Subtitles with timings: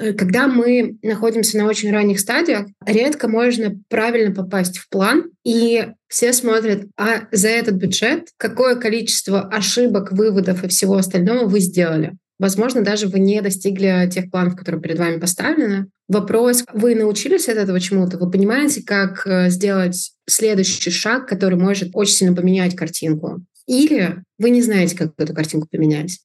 [0.00, 5.88] Э, когда мы находимся на очень ранних стадиях, редко можно правильно попасть в план, и
[6.08, 12.14] все смотрят, а за этот бюджет какое количество ошибок, выводов и всего остального вы сделали.
[12.38, 15.88] Возможно, даже вы не достигли тех планов, которые перед вами поставлены.
[16.08, 18.16] Вопрос, вы научились от этого чему-то?
[18.16, 23.44] Вы понимаете, как э, сделать следующий шаг, который может очень сильно поменять картинку?
[23.66, 26.18] Или вы не знаете, как эту картинку поменять?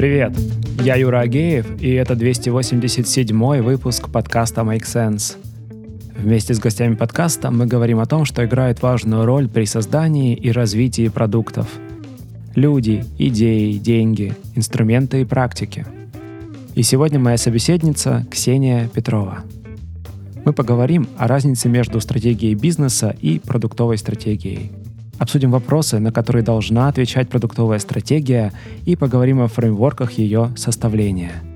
[0.00, 0.32] Привет,
[0.82, 5.36] я Юра Агеев, и это 287 выпуск подкаста Make Sense—
[6.16, 10.52] Вместе с гостями подкаста мы говорим о том, что играет важную роль при создании и
[10.52, 11.68] развитии продуктов.
[12.54, 15.84] Люди, идеи, деньги, инструменты и практики.
[16.74, 19.40] И сегодня моя собеседница Ксения Петрова.
[20.46, 24.72] Мы поговорим о разнице между стратегией бизнеса и продуктовой стратегией.
[25.20, 28.52] Обсудим вопросы, на которые должна отвечать продуктовая стратегия,
[28.86, 31.32] и поговорим о фреймворках ее составления–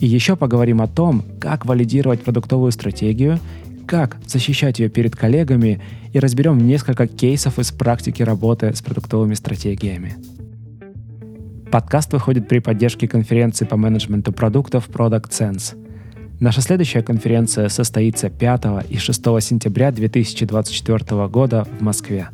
[0.00, 3.38] и еще поговорим о том, как валидировать продуктовую стратегию
[3.86, 5.80] как защищать ее перед коллегами
[6.12, 10.16] и разберем несколько кейсов из практики работы с продуктовыми стратегиями.
[11.70, 15.76] Подкаст выходит при поддержке конференции по менеджменту продуктов Product Sense.
[16.40, 22.28] Наша следующая конференция состоится 5 и 6 сентября 2024 года в Москве.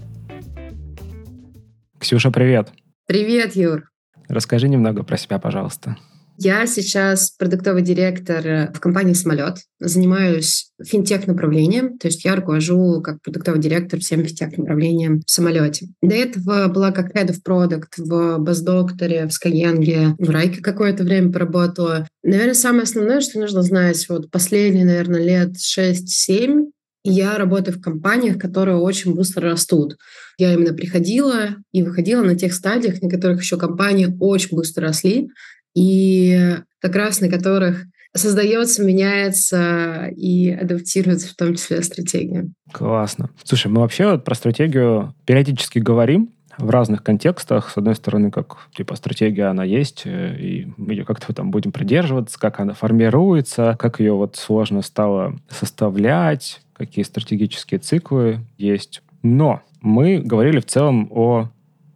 [2.03, 2.67] Ксюша, привет!
[3.07, 3.89] Привет, Юр!
[4.29, 5.97] Расскажи немного про себя, пожалуйста.
[6.37, 9.59] Я сейчас продуктовый директор в компании «Самолет».
[9.79, 15.87] Занимаюсь финтех-направлением, то есть я руковожу как продуктовый директор всем финтех-направлением в «Самолете».
[16.03, 21.33] До этого была как Head of Product в Баздокторе, в Skyeng, в Райке какое-то время
[21.33, 22.09] поработала.
[22.25, 26.65] Наверное, самое основное, что нужно знать, вот последние, наверное, лет 6-7
[27.05, 29.97] я работаю в компаниях, которые очень быстро растут.
[30.39, 35.31] Я именно приходила и выходила на тех стадиях, на которых еще компании очень быстро росли
[35.75, 42.49] и как раз на которых создается, меняется и адаптируется в том числе стратегия.
[42.71, 43.31] Классно.
[43.43, 47.71] Слушай, мы вообще вот про стратегию периодически говорим, в разных контекстах.
[47.71, 51.73] С одной стороны, как типа стратегия она есть, э, и мы ее как-то там будем
[51.73, 59.03] придерживаться, как она формируется, как ее вот сложно стало составлять, какие стратегические циклы есть.
[59.23, 61.49] Но мы говорили в целом о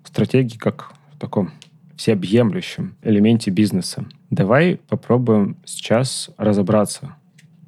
[0.04, 1.50] стратегии как в таком
[1.96, 4.06] всеобъемлющем элементе бизнеса.
[4.30, 7.16] Давай попробуем сейчас разобраться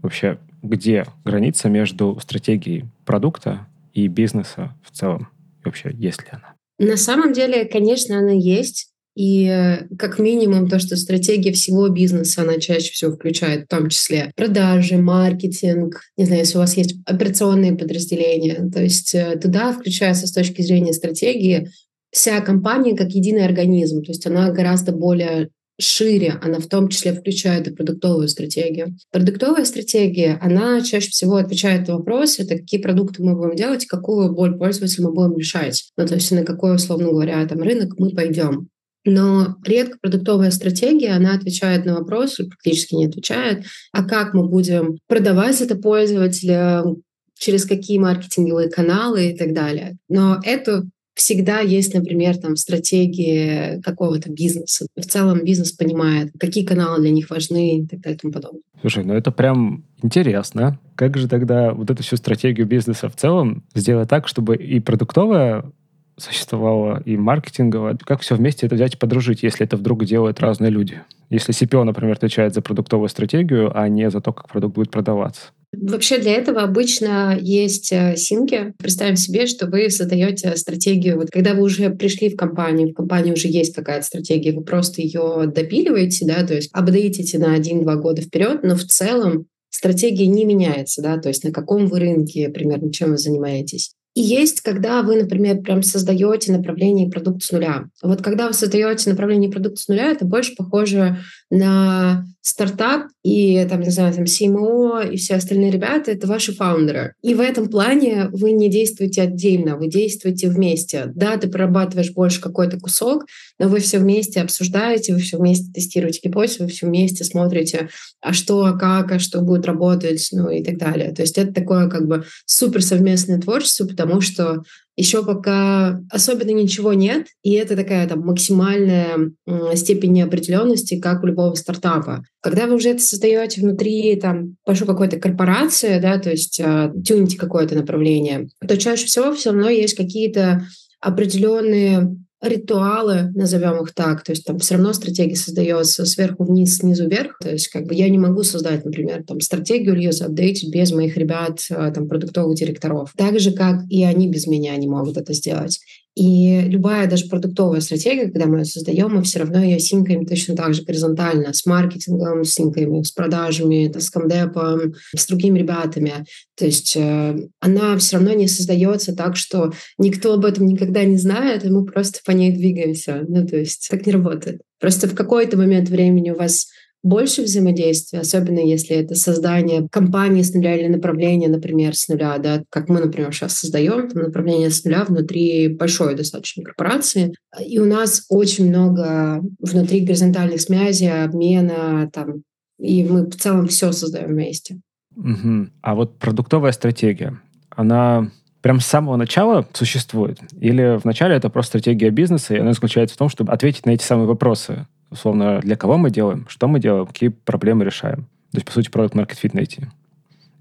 [0.00, 5.28] вообще, где граница между стратегией продукта и бизнеса в целом.
[5.62, 6.54] И вообще, есть ли она?
[6.78, 8.87] На самом деле, конечно, она есть.
[9.18, 13.88] И э, как минимум то, что стратегия всего бизнеса, она чаще всего включает в том
[13.88, 18.70] числе продажи, маркетинг, не знаю, если у вас есть операционные подразделения.
[18.72, 21.68] То есть э, туда включается с точки зрения стратегии
[22.12, 25.48] вся компания как единый организм, то есть она гораздо более
[25.80, 28.96] шире, она в том числе включает и продуктовую стратегию.
[29.10, 34.32] Продуктовая стратегия, она чаще всего отвечает на вопрос, это какие продукты мы будем делать, какую
[34.32, 35.90] боль пользователя мы будем решать.
[35.96, 38.68] Ну, то есть на какой, условно говоря, там рынок мы пойдем.
[39.08, 44.46] Но редко продуктовая стратегия, она отвечает на вопрос, или практически не отвечает, а как мы
[44.46, 47.02] будем продавать это пользователям,
[47.38, 49.96] через какие маркетинговые каналы и так далее.
[50.10, 54.86] Но это всегда есть, например, там стратегии какого-то бизнеса.
[54.94, 58.62] В целом бизнес понимает, какие каналы для них важны и так далее и тому подобное.
[58.82, 60.78] Слушай, ну это прям интересно.
[60.94, 65.72] Как же тогда вот эту всю стратегию бизнеса в целом сделать так, чтобы и продуктовая
[66.18, 67.96] существовала, и маркетинговая.
[68.04, 71.02] Как все вместе это взять и подружить, если это вдруг делают разные люди?
[71.30, 75.50] Если CPO, например, отвечает за продуктовую стратегию, а не за то, как продукт будет продаваться.
[75.72, 78.72] Вообще для этого обычно есть э, синки.
[78.78, 81.16] Представим себе, что вы создаете стратегию.
[81.16, 85.02] Вот когда вы уже пришли в компанию, в компании уже есть какая-то стратегия, вы просто
[85.02, 90.46] ее допиливаете, да, то есть апдейтите на один-два года вперед, но в целом стратегия не
[90.46, 93.92] меняется, да, то есть на каком вы рынке, примерно, чем вы занимаетесь.
[94.18, 97.84] И есть, когда вы, например, прям создаете направление продукта с нуля.
[98.02, 101.18] Вот когда вы создаете направление продукта с нуля, это больше похоже
[101.50, 107.14] на стартап, и там, не знаю, там CMO и все остальные ребята— это ваши фаундеры.
[107.22, 111.12] И в этом плане вы не действуете отдельно, вы действуете вместе.
[111.14, 113.26] Да, ты прорабатываешь больше какой-то кусок,
[113.58, 117.90] но вы все вместе обсуждаете, вы все вместе тестируете гипотезы, вы все вместе смотрите,
[118.20, 121.12] а что, а как, а что будет работать, ну и так далее.
[121.12, 124.62] То есть это такое как бы супер совместное творчество, потому что
[124.98, 129.30] еще пока особенно ничего нет, и это такая там максимальная
[129.74, 132.24] степень неопределенности, как у любого стартапа.
[132.42, 137.38] Когда вы уже это создаете внутри там большой какой-то корпорации, да, то есть э, тюните
[137.38, 140.64] какое-то направление, то чаще всего все равно есть какие-то
[141.00, 147.08] определенные ритуалы, назовем их так, то есть там все равно стратегия создается сверху вниз, снизу
[147.08, 150.92] вверх, то есть как бы я не могу создать, например, там стратегию ее апдейтить без
[150.92, 155.16] моих ребят, э, там продуктовых директоров, так же как и они без меня не могут
[155.16, 155.80] это сделать.
[156.18, 160.56] И любая даже продуктовая стратегия, когда мы ее создаем, мы все равно ее синкаем точно
[160.56, 166.24] так же горизонтально, с маркетингом, синкаем с продажами, с комдепом, с другими ребятами.
[166.56, 171.18] То есть э, она все равно не создается так, что никто об этом никогда не
[171.18, 173.24] знает, и мы просто по ней двигаемся.
[173.28, 174.60] Ну, то есть так не работает.
[174.80, 176.66] Просто в какой-то момент времени у вас
[177.02, 182.62] больше взаимодействия, особенно если это создание компании с нуля или направления, например, с нуля, да,
[182.70, 187.32] как мы, например, сейчас создаем там, направление с нуля внутри большой достаточно корпорации.
[187.64, 192.42] И у нас очень много внутри горизонтальных связей, обмена, там,
[192.78, 194.80] и мы в целом все создаем вместе.
[195.16, 195.68] Угу.
[195.82, 197.40] А вот продуктовая стратегия,
[197.70, 198.30] она
[198.60, 200.40] прям с самого начала существует?
[200.60, 204.02] Или вначале это просто стратегия бизнеса, и она заключается в том, чтобы ответить на эти
[204.02, 204.86] самые вопросы?
[205.10, 208.24] Условно, для кого мы делаем, что мы делаем, какие проблемы решаем.
[208.52, 209.82] То есть, по сути, продукт fit найти.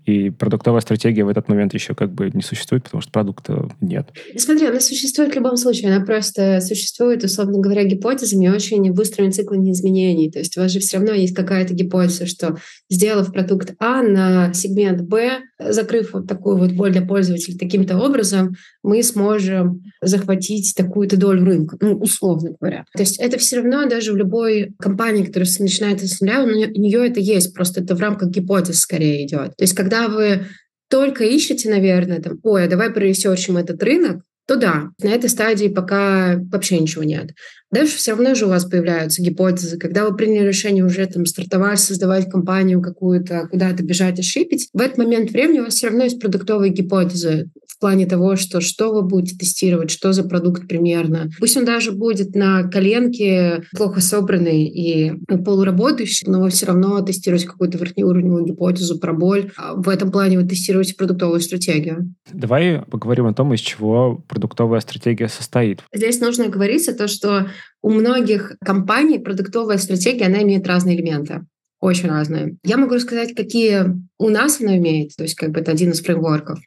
[0.07, 4.07] И продуктовая стратегия в этот момент еще как бы не существует, потому что продукта нет.
[4.37, 5.93] Смотри, она существует в любом случае.
[5.93, 10.31] Она просто существует, условно говоря, гипотезами очень быстрыми циклами изменений.
[10.31, 12.55] То есть у вас же все равно есть какая-то гипотеза, что
[12.89, 18.55] сделав продукт А на сегмент Б, закрыв вот такую вот боль для пользователя таким-то образом,
[18.83, 22.85] мы сможем захватить такую-то долю рынка, ну, условно говоря.
[22.93, 27.05] То есть это все равно даже в любой компании, которая начинает с нуля, у нее
[27.05, 29.55] это есть, просто это в рамках гипотез скорее идет.
[29.57, 30.45] То есть когда когда вы
[30.89, 35.67] только ищете, наверное, там, ой, а давай проресерчим этот рынок, то да, на этой стадии
[35.67, 37.31] пока вообще ничего нет.
[37.69, 39.77] Дальше все равно же у вас появляются гипотезы.
[39.77, 44.79] Когда вы приняли решение уже там стартовать, создавать компанию какую-то, куда-то бежать и шипить, в
[44.79, 48.91] этот момент времени у вас все равно есть продуктовые гипотезы в плане того, что что
[48.91, 51.29] вы будете тестировать, что за продукт примерно.
[51.39, 57.45] Пусть он даже будет на коленке плохо собранный и полуработающий, но вы все равно тестируете
[57.45, 59.51] какую-то верхнеуровневую гипотезу про боль.
[59.57, 62.15] А в этом плане вы тестируете продуктовую стратегию.
[62.33, 65.83] Давай поговорим о том, из чего продуктовая стратегия состоит.
[65.93, 67.47] Здесь нужно говорить о том, что
[67.83, 71.41] у многих компаний продуктовая стратегия, она имеет разные элементы
[71.87, 72.57] очень разные.
[72.63, 73.85] Я могу рассказать, какие
[74.19, 76.59] у нас она имеет, то есть как бы это один из фреймворков.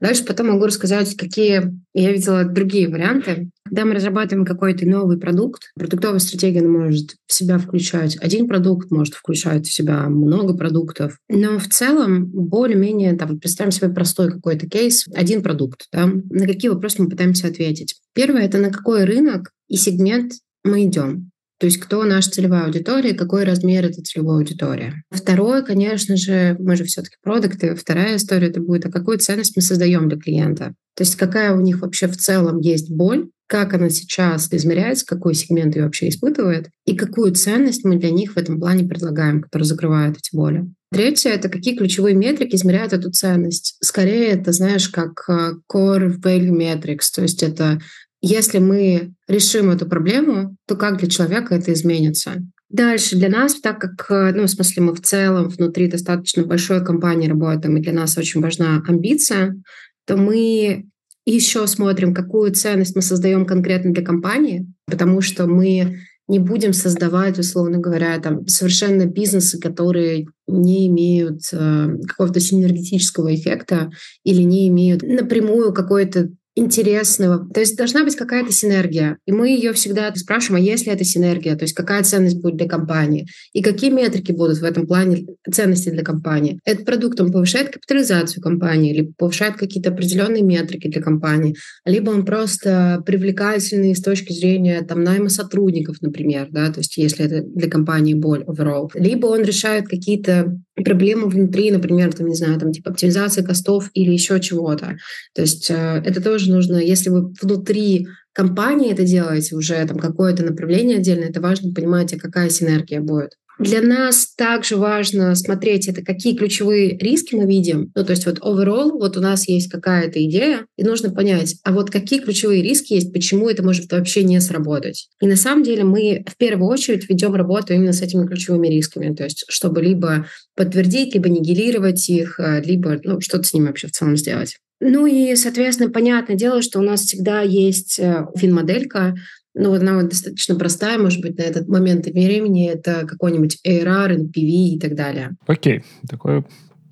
[0.00, 1.62] Дальше потом могу рассказать, какие
[1.94, 3.50] я видела другие варианты.
[3.64, 9.14] Когда мы разрабатываем какой-то новый продукт, продуктовая стратегия может в себя включать один продукт, может
[9.14, 11.18] включать в себя много продуктов.
[11.28, 15.86] Но в целом более-менее, там, представим себе простой какой-то кейс, один продукт.
[15.92, 16.06] Да?
[16.06, 17.96] На какие вопросы мы пытаемся ответить?
[18.14, 20.32] Первое— это на какой рынок и сегмент
[20.64, 21.31] мы идем.
[21.62, 24.94] То есть кто наша целевая аудитория, какой размер этой целевой аудитории.
[25.12, 27.76] Второе, конечно же, мы же все-таки продукты.
[27.76, 30.74] Вторая история это будет, а какую ценность мы создаем для клиента.
[30.96, 35.34] То есть какая у них вообще в целом есть боль, как она сейчас измеряется, какой
[35.34, 39.62] сегмент ее вообще испытывает, и какую ценность мы для них в этом плане предлагаем, который
[39.62, 40.64] закрывает эти боли.
[40.90, 43.76] Третье— это какие ключевые метрики измеряют эту ценность.
[43.80, 47.78] Скорее, это, знаешь, как э, core value metrics, то есть это
[48.22, 52.42] если мы решим эту проблему, то как для человека это изменится?
[52.70, 56.82] Дальше для нас, так как, э, ну, в смысле, мы в целом внутри достаточно большой
[56.82, 59.60] компании работаем, и для нас очень важна амбиция,
[60.06, 60.86] то мы
[61.26, 67.38] еще смотрим, какую ценность мы создаем конкретно для компании, потому что мы не будем создавать,
[67.38, 73.90] условно говоря, там совершенно бизнесы, которые не имеют э, какого-то синергетического эффекта
[74.24, 77.48] или не имеют напрямую какой-то интересного.
[77.52, 79.18] То есть должна быть какая-то синергия.
[79.26, 82.56] И мы ее всегда спрашиваем, а есть ли эта синергия, то есть какая ценность будет
[82.56, 86.60] для компании, и какие метрики будут в этом плане ценности для компании.
[86.64, 91.56] Этот продукт, он повышает капитализацию компании, либо повышает какие-то определенные метрики для компании,
[91.86, 97.24] либо он просто привлекательный с точки зрения там, найма сотрудников, например, да, то есть если
[97.24, 102.58] это для компании боль overall, либо он решает какие-то проблемы внутри, например, там, не знаю,
[102.58, 104.96] там, типа оптимизация костов или еще чего-то.
[105.34, 110.44] То есть э, это тоже нужно, если вы внутри компании это делаете, уже там какое-то
[110.44, 113.32] направление отдельно, это важно понимать, а какая синергия будет.
[113.58, 117.92] Для нас также важно смотреть, это какие ключевые риски мы видим.
[117.94, 121.72] Ну, то есть вот overall, вот у нас есть какая-то идея, и нужно понять, а
[121.72, 125.08] вот какие ключевые риски есть, почему это может вообще не сработать.
[125.20, 129.14] И на самом деле мы в первую очередь ведем работу именно с этими ключевыми рисками,
[129.14, 133.88] то есть чтобы либо подтвердить, либо нигилировать их, э, либо ну, что-то с ними вообще
[133.88, 134.56] в целом сделать.
[134.80, 139.14] Ну и, соответственно, понятное дело, что у нас всегда есть э, фин-моделька,
[139.54, 144.74] ну, она вот достаточно простая, может быть, на этот момент времени это какой-нибудь ARR, NPV
[144.74, 145.36] и так далее.
[145.46, 146.44] Окей, такой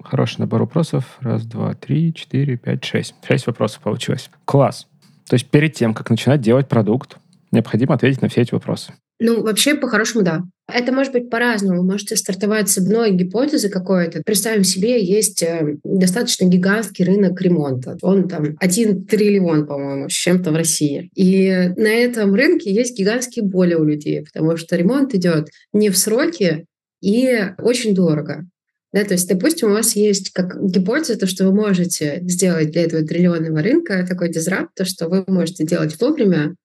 [0.03, 1.19] хороший набор вопросов.
[1.21, 3.15] Раз, два, три, четыре, пять, шесть.
[3.27, 4.31] Шесть вопросов получилось.
[4.45, 4.87] Класс.
[5.29, 7.17] То есть перед тем, как начинать делать продукт,
[7.53, 8.93] необходимо ответить на все эти вопросы.
[9.21, 10.43] Ну, вообще, по-хорошему, да.
[10.75, 11.81] Это может быть по-разному.
[11.81, 14.23] Вы можете стартовать с одной гипотезы какой-то.
[14.25, 17.97] Представим себе, есть э, достаточно гигантский рынок ремонта.
[18.03, 21.11] Он там один триллион, по-моему, с чем-то в России.
[21.15, 25.99] И на этом рынке есть гигантские боли у людей, потому что ремонт идет не в
[25.99, 26.67] сроки
[27.01, 28.47] и очень дорого.
[28.93, 32.83] Да, то есть, допустим, у вас есть как гипотеза, то, что вы можете сделать для
[32.83, 36.57] этого триллионного рынка такой дизрапт, то, что вы можете делать вовремя,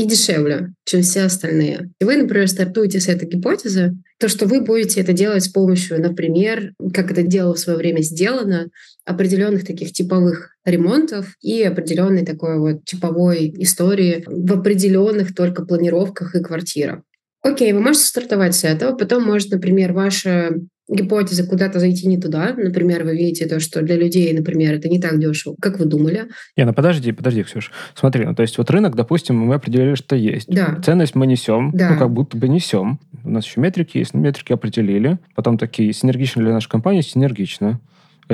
[0.00, 1.90] и дешевле, чем все остальные.
[2.00, 6.00] И вы, например, стартуете с этой гипотезы, то, что вы будете это делать с помощью,
[6.00, 8.70] например, как это делало в свое время сделано,
[9.04, 16.42] определенных таких типовых ремонтов и определенной такой вот типовой истории в определенных только планировках и
[16.42, 17.02] квартирах.
[17.42, 20.54] Окей, вы можете стартовать с этого, потом может, например, ваша
[20.90, 22.54] гипотеза куда-то зайти не туда.
[22.56, 26.26] Например, вы видите то, что для людей, например, это не так дешево, как вы думали.
[26.56, 27.70] Не, ну подожди, подожди, Ксюш.
[27.94, 30.48] Смотри, ну то есть вот рынок, допустим, мы определили, что есть.
[30.48, 30.78] Да.
[30.84, 31.90] Ценность мы несем, да.
[31.90, 32.98] ну как будто бы несем.
[33.24, 35.18] У нас еще метрики есть, метрики определили.
[35.34, 37.80] Потом такие, синергично для нашей компании, синергично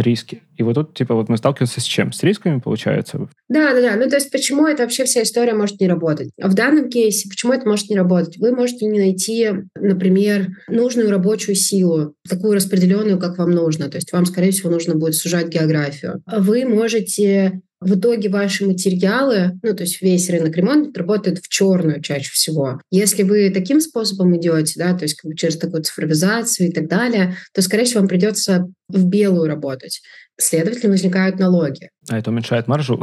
[0.01, 0.43] риски.
[0.57, 2.13] И вот тут, типа, вот мы сталкиваемся с чем?
[2.13, 3.29] С рисками, получается?
[3.49, 3.97] Да, да, да.
[3.97, 6.31] Ну, то есть, почему это вообще вся история может не работать?
[6.39, 8.39] В данном кейсе, почему это может не работать?
[8.39, 13.89] Вы можете не найти, например, нужную рабочую силу, такую распределенную, как вам нужно.
[13.89, 16.23] То есть, вам, скорее всего, нужно будет сужать географию.
[16.27, 22.01] Вы можете в итоге ваши материалы, ну, то есть весь рынок ремонта работает в черную
[22.01, 22.81] чаще всего.
[22.91, 26.89] Если вы таким способом идете, да, то есть как бы через такую цифровизацию и так
[26.89, 30.01] далее, то, скорее всего, вам придется в белую работать.
[30.39, 31.89] Следовательно, возникают налоги.
[32.11, 33.03] А это уменьшает маржу.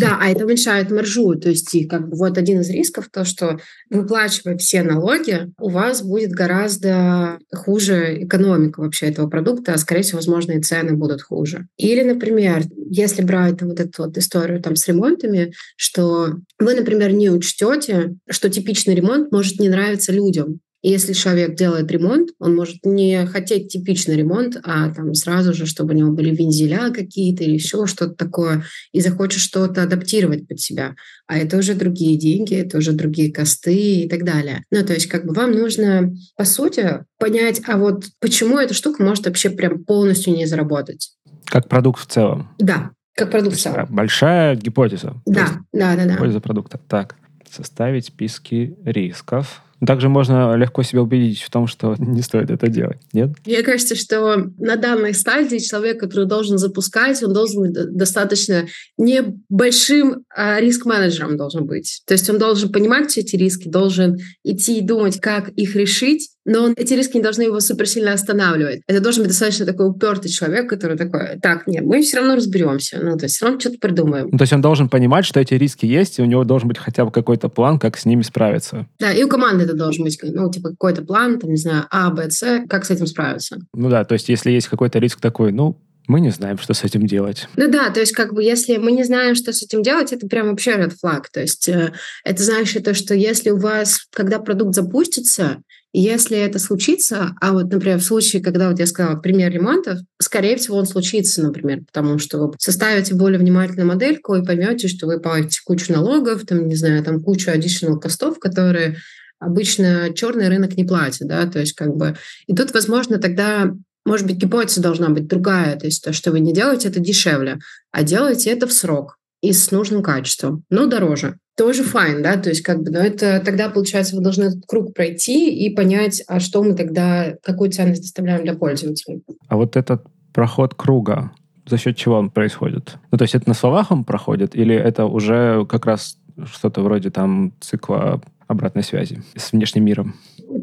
[0.00, 1.34] Да, а это уменьшает маржу.
[1.34, 3.58] То есть, и как бы вот один из рисков то, что
[3.90, 10.18] выплачивая все налоги, у вас будет гораздо хуже экономика вообще этого продукта, а, скорее всего,
[10.18, 11.66] возможно, и цены будут хуже.
[11.78, 17.28] Или, например, если брать вот эту вот историю там с ремонтами, что вы, например, не
[17.28, 20.60] учтете, что типичный ремонт может не нравиться людям.
[20.82, 25.92] Если человек делает ремонт, он может не хотеть типичный ремонт, а там сразу же, чтобы
[25.92, 30.94] у него были вензеля какие-то или еще что-то такое, и захочет что-то адаптировать под себя.
[31.26, 34.64] А это уже другие деньги, это уже другие косты и так далее.
[34.70, 39.02] Ну, то есть как бы вам нужно, по сути, понять, а вот почему эта штука
[39.02, 41.10] может вообще прям полностью не заработать.
[41.44, 42.50] Как продукт в целом.
[42.58, 43.86] Да, как продукт в целом.
[43.90, 45.20] Большая гипотеза.
[45.26, 46.14] Да, да, да, да.
[46.14, 46.80] Гипотеза продукта.
[46.88, 47.16] Так,
[47.50, 52.98] составить списки рисков, также можно легко себя убедить в том, что не стоит это делать,
[53.12, 53.30] нет?
[53.46, 58.66] Мне кажется, что на данной стадии человек, который должен запускать, он должен быть достаточно
[58.96, 62.02] небольшим а риск-менеджером должен быть.
[62.06, 66.30] То есть он должен понимать все эти риски, должен идти и думать, как их решить,
[66.48, 68.80] но он, эти риски не должны его суперсильно останавливать.
[68.86, 72.98] Это должен быть достаточно такой упертый человек, который такой, так, нет, мы все равно разберемся,
[73.02, 74.28] ну, то есть все равно что-то придумаем.
[74.32, 76.78] Ну, то есть он должен понимать, что эти риски есть, и у него должен быть
[76.78, 78.86] хотя бы какой-то план, как с ними справиться.
[78.98, 82.10] Да, и у команды это должен быть, ну, типа какой-то план, там, не знаю, А,
[82.10, 83.58] Б, С, как с этим справиться.
[83.74, 85.78] Ну да, то есть если есть какой-то риск такой, ну,
[86.08, 87.46] мы не знаем, что с этим делать.
[87.56, 90.26] Ну да, то есть как бы если мы не знаем, что с этим делать, это
[90.26, 91.24] прям вообще red flag.
[91.30, 91.92] То есть э,
[92.24, 95.58] это значит то, что если у вас, когда продукт запустится,
[95.92, 100.56] если это случится, а вот, например, в случае, когда вот я сказала пример ремонтов, скорее
[100.56, 105.20] всего, он случится, например, потому что вы составите более внимательную модельку и поймете, что вы
[105.20, 108.96] платите кучу налогов, там, не знаю, там кучу additional костов, которые
[109.38, 112.16] обычно черный рынок не платит, да, то есть как бы...
[112.46, 113.72] И тут, возможно, тогда
[114.04, 117.58] может быть, гипотеза должна быть другая, то есть то, что вы не делаете это дешевле,
[117.92, 122.50] а делаете это в срок и с нужным качеством, но дороже тоже файн, да, то
[122.50, 126.38] есть как бы, но это тогда, получается, вы должны этот круг пройти и понять, а
[126.38, 129.24] что мы тогда, какую ценность доставляем для пользователей.
[129.48, 131.32] А вот этот проход круга,
[131.66, 132.96] за счет чего он происходит?
[133.10, 136.16] Ну, то есть это на словах он проходит, или это уже как раз
[136.46, 140.14] что-то вроде там цикла обратной связи с внешним миром?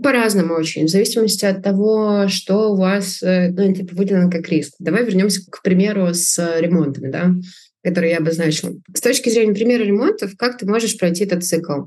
[0.02, 4.74] По-разному очень, в зависимости от того, что у вас э, ну, типа, выделено как риск.
[4.80, 7.12] Давай вернемся, к примеру, с ремонтами.
[7.12, 7.32] Да?
[7.86, 8.74] Который я обозначила.
[8.94, 11.84] С точки зрения примера ремонтов, как ты можешь пройти этот цикл?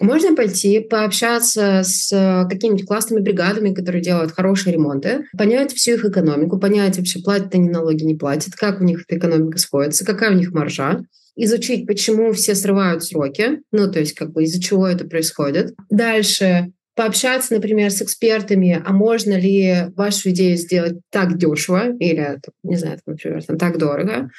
[0.00, 6.04] Можно пойти пообщаться с э, какими-нибудь классными бригадами, которые делают хорошие ремонты, понять всю их
[6.06, 10.30] экономику, понять вообще, платят они налоги, не платят, как у них эта экономика сходится, какая
[10.30, 11.02] у них маржа,
[11.36, 15.74] изучить, почему все срывают сроки, ну, то есть как бы из-за чего это происходит.
[15.90, 22.76] Дальше пообщаться, например, с экспертами, а можно ли вашу идею сделать так дешево или, не
[22.76, 24.30] знаю, например, там, так дорого,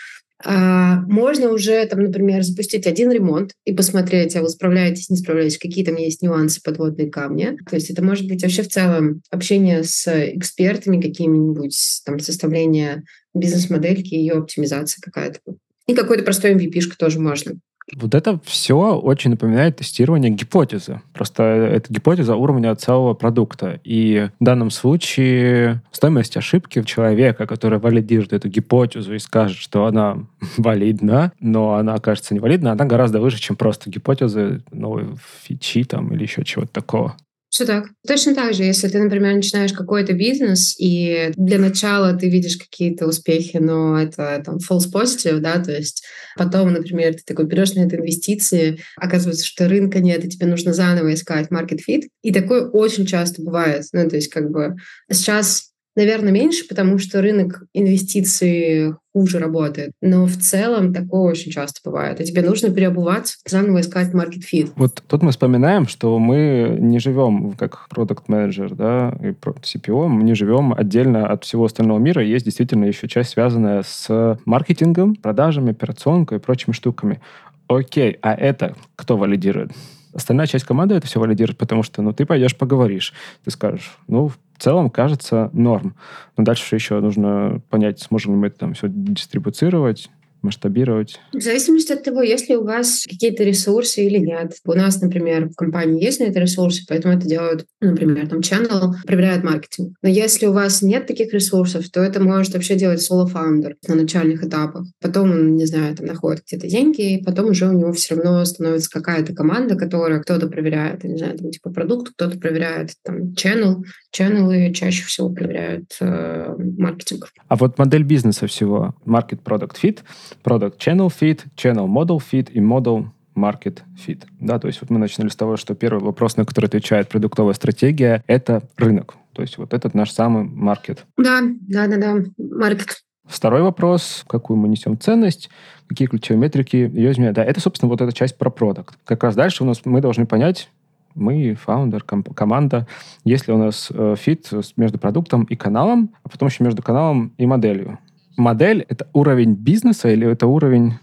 [0.45, 5.85] можно уже, там, например, запустить один ремонт и посмотреть, а вы справляетесь, не справляетесь, какие
[5.85, 7.57] там есть нюансы, подводные камни.
[7.69, 14.15] То есть это может быть вообще в целом общение с экспертами какими-нибудь, там, составление бизнес-модельки,
[14.15, 15.39] ее оптимизация какая-то.
[15.87, 17.53] И какой-то простой MVP тоже можно.
[17.95, 21.01] Вот это все очень напоминает тестирование гипотезы.
[21.13, 23.79] Просто это гипотеза уровня целого продукта.
[23.83, 30.19] И в данном случае стоимость ошибки человека, который валидирует эту гипотезу и скажет, что она
[30.57, 35.07] валидна, но она окажется невалидна, она гораздо выше, чем просто гипотезы новой
[35.43, 37.15] фичи там или еще чего-то такого.
[37.53, 37.85] Все так.
[38.07, 43.05] Точно так же, если ты, например, начинаешь какой-то бизнес, и для начала ты видишь какие-то
[43.05, 46.03] успехи, но это там false positive, да, то есть
[46.35, 50.73] потом, например, ты такой берешь на это инвестиции, оказывается, что рынка нет, и тебе нужно
[50.73, 52.07] заново искать market fit.
[52.23, 53.83] И такое очень часто бывает.
[53.93, 54.73] Ну, то есть как бы
[55.11, 59.91] сейчас Наверное, меньше, потому что рынок инвестиций хуже работает.
[60.01, 62.19] Но в целом такое очень часто бывает.
[62.19, 64.71] И тебе нужно переобуваться, заново искать market fit.
[64.75, 70.23] Вот тут мы вспоминаем, что мы не живем как продукт менеджер да, и CPO, мы
[70.23, 72.23] не живем отдельно от всего остального мира.
[72.23, 77.21] Есть действительно еще часть, связанная с маркетингом, продажами, операционкой и прочими штуками.
[77.67, 79.71] Окей, а это кто валидирует?
[80.13, 84.31] Остальная часть команды это все валидирует, потому что, ну, ты пойдешь поговоришь, ты скажешь, ну,
[84.63, 85.95] целом, кажется, норм.
[86.37, 90.09] Но дальше еще нужно понять, сможем ли мы это там все дистрибуцировать,
[90.43, 91.19] масштабировать?
[91.33, 94.53] В зависимости от того, есть ли у вас какие-то ресурсы или нет.
[94.65, 98.93] У нас, например, в компании есть на это ресурсы, поэтому это делают, например, там channel,
[99.05, 99.95] проверяют маркетинг.
[100.01, 104.43] Но если у вас нет таких ресурсов, то это может вообще делать соло-фаундер на начальных
[104.43, 104.87] этапах.
[105.01, 108.43] Потом он, не знаю, там находит где-то деньги, и потом уже у него все равно
[108.45, 113.83] становится какая-то команда, которая кто-то проверяет, не знаю, там типа продукт, кто-то проверяет там channel,
[114.15, 117.29] channel чаще всего проверяют э, маркетинг.
[117.47, 119.99] А вот модель бизнеса всего, market product fit,
[120.43, 124.23] Product Channel Fit, Channel Model Fit и Model Market Fit.
[124.39, 127.53] Да, то есть вот мы начинали с того, что первый вопрос, на который отвечает продуктовая
[127.53, 129.15] стратегия, это рынок.
[129.33, 131.05] То есть вот этот наш самый маркет.
[131.17, 133.03] Да, да, да, да, маркет.
[133.25, 135.49] Второй вопрос, какую мы несем ценность,
[135.87, 137.37] какие ключевые метрики ее изменяют.
[137.37, 138.97] Да, это, собственно, вот эта часть про продукт.
[139.05, 140.69] Как раз дальше у нас мы должны понять,
[141.15, 142.87] мы, фаундер, команда,
[143.23, 147.33] есть ли у нас э, фит между продуктом и каналом, а потом еще между каналом
[147.37, 147.99] и моделью
[148.37, 150.93] модель— это уровень бизнеса или это уровень...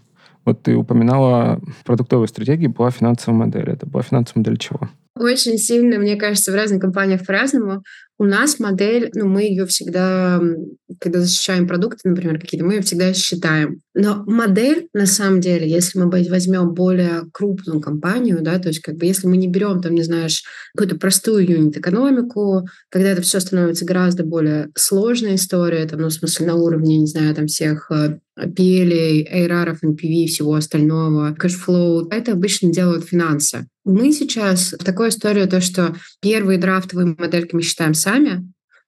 [0.43, 3.69] Вот ты упоминала продуктовую стратегию, была финансовая модель.
[3.69, 4.89] Это была финансовая модель чего?
[5.15, 7.83] Очень сильно, мне кажется, в разных компаниях по-разному.
[8.21, 10.39] У нас модель, ну, мы ее всегда,
[10.99, 13.79] когда защищаем продукты, например, какие-то, мы ее всегда считаем.
[13.95, 18.97] Но модель, на самом деле, если мы возьмем более крупную компанию, да, то есть как
[18.97, 20.43] бы если мы не берем, там, не знаешь,
[20.75, 26.45] какую-то простую юнит-экономику, когда это все становится гораздо более сложная история, там, ну, в смысле,
[26.45, 27.89] на уровне, не знаю, там, всех
[28.39, 33.65] P&L, ARR, NPV, всего остального, cash flow, это обычно делают финансы.
[33.83, 38.10] Мы сейчас в такой истории, то, что первые драфтовые модельки мы считаем сами,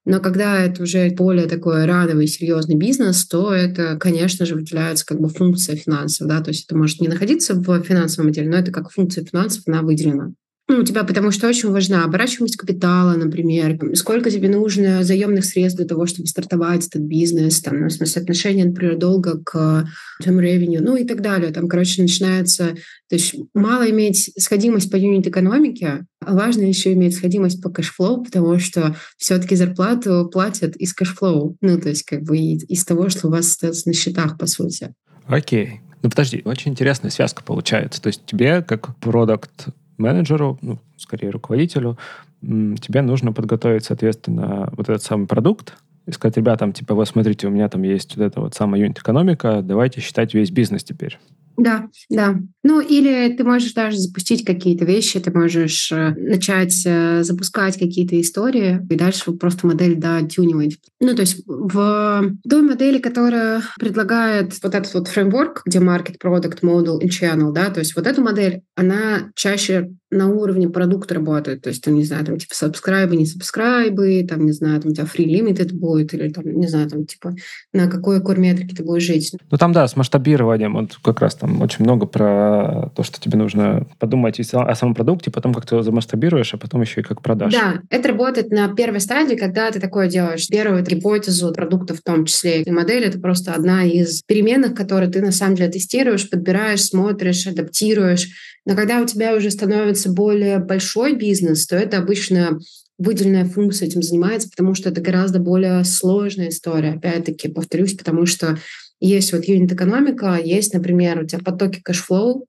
[0.05, 5.19] но когда это уже более такой рановый, серьезный бизнес, то это, конечно же, выделяется как
[5.19, 8.71] бы функция финансов, да, то есть это может не находиться в финансовом отделе, но это
[8.71, 10.33] как функция финансов, она выделена.
[10.73, 15.77] Ну, у тебя потому что очень важна оборачиваемость капитала, например, сколько тебе нужно заемных средств
[15.77, 19.87] для того, чтобы стартовать этот бизнес, там, ну, в смысле отношения, например, долга к
[20.23, 21.51] там, revenue, ну и так далее.
[21.51, 22.69] Там, короче, начинается...
[23.07, 28.23] То есть мало иметь сходимость по юнит-экономике, а важно еще иметь сходимость по cash flow,
[28.23, 33.09] потому что все-таки зарплату платят из cash flow, ну, то есть как бы из того,
[33.09, 34.91] что у вас остается на счетах, по сути.
[35.27, 35.81] Окей.
[36.01, 38.01] Ну, подожди, очень интересная связка получается.
[38.01, 41.97] То есть тебе, как продукт менеджеру, ну, скорее руководителю,
[42.41, 45.75] тебе нужно подготовить, соответственно, вот этот самый продукт,
[46.05, 49.61] и сказать, ребятам, типа, вот смотрите, у меня там есть вот эта вот самая юнит-экономика,
[49.61, 51.17] давайте считать весь бизнес теперь.
[51.57, 52.39] Да, да.
[52.63, 58.19] Ну, или ты можешь даже запустить какие-то вещи, ты можешь э, начать э, запускать какие-то
[58.19, 60.77] истории, и дальше просто модель дотюнивать.
[60.99, 66.61] Ну, то есть в той модели, которая предлагает вот этот вот фреймворк, где market, product,
[66.61, 71.61] model и channel, да, то есть вот эту модель, она чаще на уровне продукта работает.
[71.61, 74.93] То есть, там, не знаю, там, типа, сабскрайбы, не сабскрайбы, там, не знаю, там, у
[74.93, 77.35] тебя free limited будет, или, там, не знаю, там, типа,
[77.73, 79.33] на какой core метрике ты будешь жить.
[79.51, 83.37] Ну, там, да, с масштабированием, вот как раз там очень много про то, что тебе
[83.37, 87.21] нужно подумать о самом продукте, потом как ты его замасштабируешь, а потом еще и как
[87.21, 87.53] продашь.
[87.53, 90.47] Да, это работает на первой стадии, когда ты такое делаешь.
[90.47, 92.61] Первую гипотезу продукта в том числе.
[92.63, 97.47] И модель— это просто одна из переменных, которые ты на самом деле тестируешь, подбираешь, смотришь,
[97.47, 98.29] адаптируешь,
[98.65, 102.59] но когда у тебя уже становится более большой бизнес, то это обычно
[102.97, 106.93] выделенная функция этим занимается, потому что это гораздо более сложная история.
[106.93, 108.57] Опять-таки, повторюсь, потому что
[108.99, 112.45] есть вот юнит-экономика, есть, например, у тебя потоки cash flow,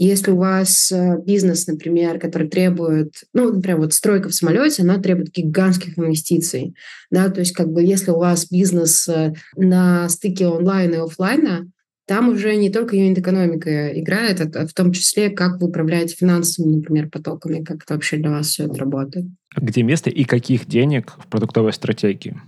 [0.00, 4.98] если у вас э, бизнес, например, который требует, ну, например, вот стройка в Самолете, она
[4.98, 6.74] требует гигантских инвестиций,
[7.10, 11.68] да, то есть как бы если у вас бизнес э, на стыке онлайн и офлайна,
[12.08, 17.10] там уже не только юнит-экономика играет, а в том числе, как вы управляете финансовыми, например,
[17.10, 19.26] потоками, как это вообще для вас все это работает.
[19.54, 22.40] Где место и каких денег в продуктовой стратегии?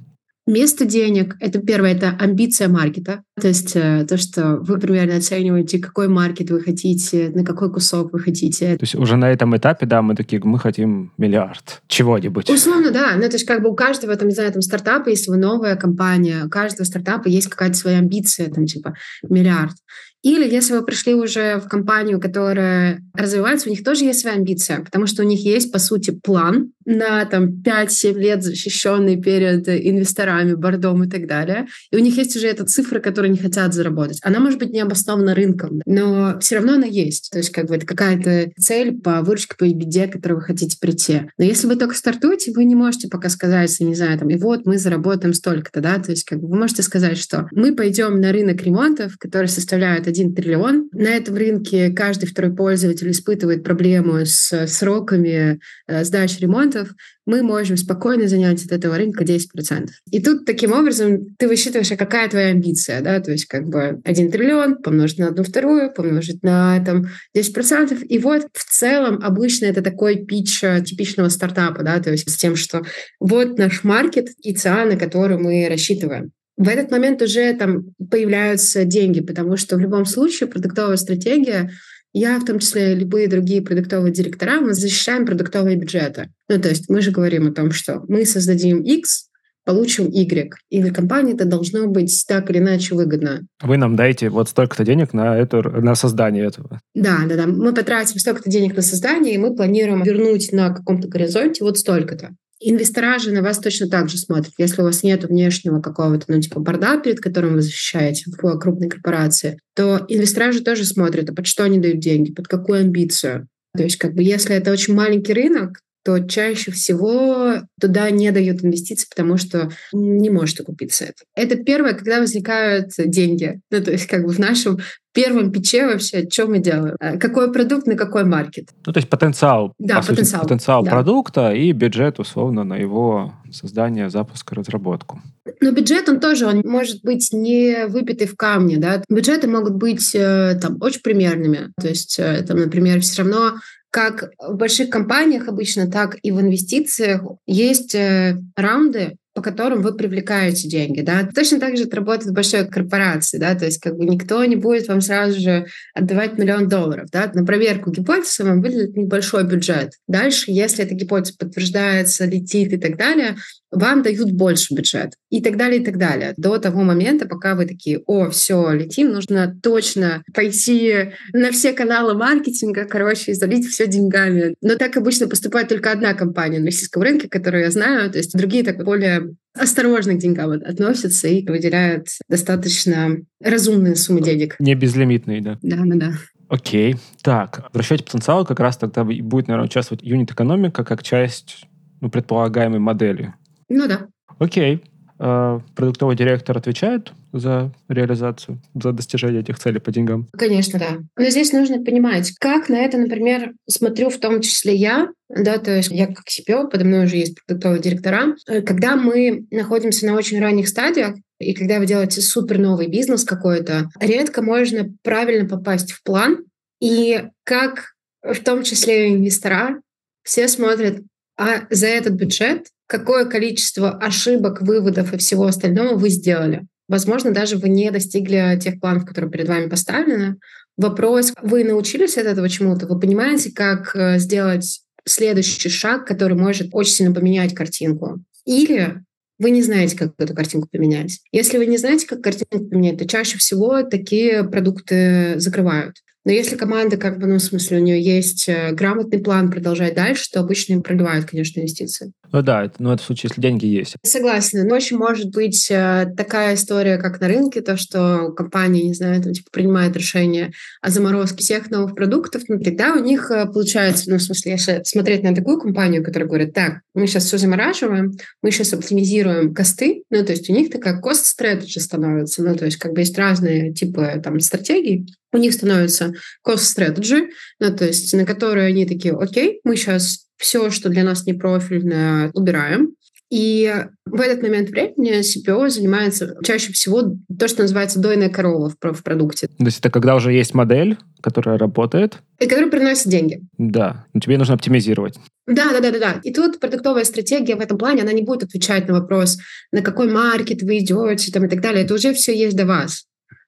[0.50, 3.22] Место денег— это первое, это амбиция маркета.
[3.40, 8.12] То есть э, то, что вы примерно оцениваете, какой маркет вы хотите, на какой кусок
[8.12, 8.76] вы хотите.
[8.76, 12.50] То есть уже на этом этапе, да, мы такие, мы хотим миллиард чего-нибудь.
[12.50, 13.12] Условно, да.
[13.14, 15.76] Ну, то есть как бы у каждого, там, не знаю, там стартапа, если вы новая
[15.76, 18.94] компания, у каждого стартапа есть какая-то своя амбиция, там, типа,
[19.28, 19.76] миллиард.
[20.22, 24.80] Или если вы пришли уже в компанию, которая развивается, у них тоже есть своя амбиция,
[24.80, 30.54] потому что у них есть, по сути, план на там, 5-7 лет защищенный перед инвесторами,
[30.54, 31.66] бордом и так далее.
[31.90, 34.18] И у них есть уже эта цифра, которую они хотят заработать.
[34.22, 37.30] Она может быть не обоснована рынком, но все равно она есть.
[37.30, 40.76] То есть как бы это какая-то цель по выручке, по беде, к которой вы хотите
[40.80, 41.22] прийти.
[41.38, 44.66] Но если вы только стартуете, вы не можете пока сказать, не знаю, там, и вот
[44.66, 48.32] мы заработаем столько-то, да, то есть как бы вы можете сказать, что мы пойдем на
[48.32, 50.88] рынок ремонтов, который составляет 1 триллион.
[50.92, 56.90] На этом рынке каждый второй пользователь испытывает проблему с сроками э, сдачи ремонтов.
[57.26, 59.88] Мы можем спокойно занять от этого рынка 10%.
[60.10, 64.00] И тут таким образом ты высчитываешь, а какая твоя амбиция, да, то есть как бы
[64.04, 68.04] 1 триллион помножить на одну вторую, помножить на там 10%.
[68.04, 72.36] И вот в целом обычно это такой пич э, типичного стартапа, да, то есть с
[72.36, 72.82] тем, что
[73.20, 78.84] вот наш маркет и цена, на которую мы рассчитываем в этот момент уже там появляются
[78.84, 81.70] деньги, потому что в любом случае продуктовая стратегия
[82.12, 86.28] я, в том числе любые другие продуктовые директора, мы защищаем продуктовые бюджеты.
[86.50, 89.30] Ну, то есть мы же говорим о том, что мы создадим X,
[89.64, 90.52] получим Y.
[90.68, 93.46] И для компании это должно быть так или иначе выгодно.
[93.62, 96.80] Вы нам дайте вот столько-то денег на, эту, на создание этого.
[96.94, 97.46] Да, да, да.
[97.46, 102.34] Мы потратим столько-то денег на создание, и мы планируем вернуть на каком-то горизонте вот столько-то.
[102.62, 104.52] Инвестора же на вас точно так же смотрят.
[104.58, 108.88] Если у вас нет внешнего какого-то, ну, типа, борда, перед которым вы защищаете в крупной
[108.88, 113.48] корпорации, то инвестора же тоже смотрят, а под что они дают деньги, под какую амбицию.
[113.74, 118.64] То есть, как бы, если это очень маленький рынок, то чаще всего туда не дают
[118.64, 121.24] инвестиции, потому что не может окупиться это.
[121.34, 123.60] Это первое, когда возникают деньги.
[123.70, 124.78] Ну, то есть как бы в нашем
[125.12, 126.96] первом пиче вообще, что мы делаем?
[127.00, 128.68] Э, какой продукт на какой маркет?
[128.86, 129.74] Ну, то есть потенциал.
[129.78, 130.42] Да, потенциал.
[130.42, 130.90] Сути, потенциал да.
[130.90, 135.20] продукта и бюджет, условно, на его создание, запуск и разработку.
[135.60, 139.02] Но бюджет, он тоже, он может быть не выпитый в камне, да.
[139.08, 141.72] Бюджеты могут быть э, там очень примерными.
[141.80, 143.54] То есть, э, там, например, все равно
[143.90, 149.94] как в больших компаниях обычно, так и в инвестициях есть э, раунды, по которым вы
[149.94, 151.28] привлекаете деньги, да.
[151.34, 154.56] Точно так же это работает в большой корпорации, да, то есть как бы никто не
[154.56, 157.30] будет вам сразу же отдавать миллион долларов, да.
[157.32, 159.94] На проверку гипотезы вам выделят небольшой бюджет.
[160.08, 163.36] Дальше, если эта гипотеза подтверждается, летит и так далее,
[163.70, 166.34] вам дают больше бюджет и так далее, и так далее.
[166.36, 172.14] До того момента, пока вы такие, о, все, летим, нужно точно пойти на все каналы
[172.14, 174.54] маркетинга, короче, и залить все деньгами.
[174.60, 178.36] Но так обычно поступает только одна компания на российском рынке, которую я знаю, то есть
[178.36, 184.56] другие так более осторожно к деньгам относятся и выделяют достаточно разумные суммы денег.
[184.58, 185.58] Не безлимитные, да?
[185.62, 186.12] Да, да, да.
[186.48, 186.96] Окей.
[187.22, 191.66] Так, в расчете потенциала как раз тогда будет, наверное, участвовать юнит-экономика как часть
[192.00, 193.34] ну, предполагаемой модели.
[193.70, 194.08] Ну да.
[194.38, 194.82] Окей.
[195.22, 200.26] А, продуктовый директор отвечает за реализацию, за достижение этих целей по деньгам?
[200.32, 200.98] Конечно, да.
[201.16, 205.76] Но здесь нужно понимать, как на это, например, смотрю в том числе я, да, то
[205.76, 208.34] есть я как CPO, подо мной уже есть продуктовые директора.
[208.48, 213.24] Э, когда мы находимся на очень ранних стадиях, и когда вы делаете супер новый бизнес
[213.24, 216.44] какой-то, редко можно правильно попасть в план.
[216.80, 219.82] И как в том числе инвестора,
[220.22, 221.02] все смотрят,
[221.36, 226.66] а за этот бюджет какое количество ошибок, выводов и всего остального вы сделали.
[226.88, 230.38] Возможно, даже вы не достигли тех планов, которые перед вами поставлены.
[230.76, 232.88] Вопрос, вы научились от этого чему-то?
[232.88, 238.18] Вы понимаете, как э, сделать следующий шаг, который может очень сильно поменять картинку?
[238.44, 238.96] Или
[239.38, 241.20] вы не знаете, как эту картинку поменять.
[241.30, 245.98] Если вы не знаете, как картинку поменять, то чаще всего такие продукты закрывают.
[246.24, 249.94] Но если команда, как бы, ну, в смысле, у нее есть э, грамотный план продолжать
[249.94, 252.12] дальше, то обычно им проливают, конечно, инвестиции.
[252.32, 253.96] Ну да, это, ну, это в случае, если деньги есть.
[254.04, 254.64] Согласна.
[254.64, 259.22] Но очень может быть э, такая история, как на рынке, то, что компания, не знаю,
[259.22, 260.52] там, типа, принимает решение
[260.82, 264.82] о заморозке всех новых продуктов, ну, тогда у них э, получается, ну, в смысле, если
[264.84, 270.04] смотреть на такую компанию, которая говорит, так, мы сейчас все замораживаем, мы сейчас оптимизируем косты,
[270.10, 273.16] ну, то есть у них такая cost strategy становится, ну, то есть как бы есть
[273.16, 276.12] разные типы там стратегий, у них становится
[276.46, 281.04] cost strategy, ну, то есть на которую они такие, окей, мы сейчас все, что для
[281.04, 282.94] нас не профильное, убираем.
[283.30, 283.72] И
[284.06, 289.02] в этот момент времени CPO занимается чаще всего то, что называется дойная корова в, в
[289.04, 289.46] продукте.
[289.46, 292.18] То есть это когда уже есть модель, которая работает.
[292.40, 293.42] И которая приносит деньги.
[293.56, 295.16] Да, но тебе нужно оптимизировать.
[295.46, 296.20] Да, да, да, да, да.
[296.24, 299.38] И тут продуктовая стратегия в этом плане, она не будет отвечать на вопрос,
[299.70, 301.84] на какой маркет вы идете там, и так далее.
[301.84, 303.04] Это уже все есть до вас.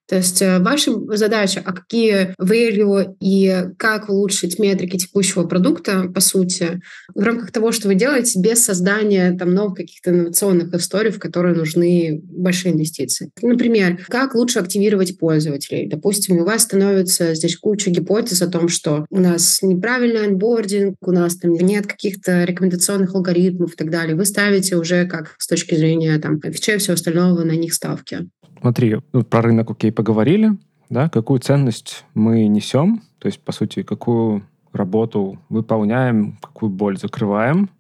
[0.08, 6.20] То есть э, ваша задача, а какие value и как улучшить метрики текущего продукта, по
[6.20, 6.80] сути,
[7.14, 11.54] в рамках того, что вы делаете, без создания там новых каких-то инновационных историй, в которые
[11.54, 13.30] нужны большие инвестиции.
[13.40, 15.88] Например, как лучше активировать пользователей.
[15.88, 21.12] Допустим, у вас становится здесь куча гипотез о том, что у нас неправильный анбординг, у
[21.12, 24.16] нас там нет каких-то рекомендационных алгоритмов и так далее.
[24.16, 28.28] Вы ставите уже как с точки зрения там фичей и всего остального на них ставки.
[28.62, 30.52] Смотри, ну, про рынок, окей, поговорили,
[30.88, 37.70] да, какую ценность мы несем, то есть, по сути, какую работу выполняем, какую боль закрываем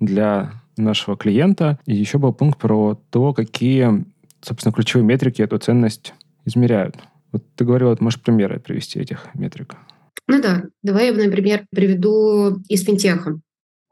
[0.00, 1.78] для нашего клиента.
[1.86, 4.04] И еще был пункт про то, какие,
[4.40, 6.12] собственно, ключевые метрики эту ценность
[6.44, 6.96] измеряют.
[7.30, 9.76] Вот ты говорил, вот можешь примеры привести этих метрик?
[10.26, 13.38] Ну да, давай я, например, приведу из финтеха.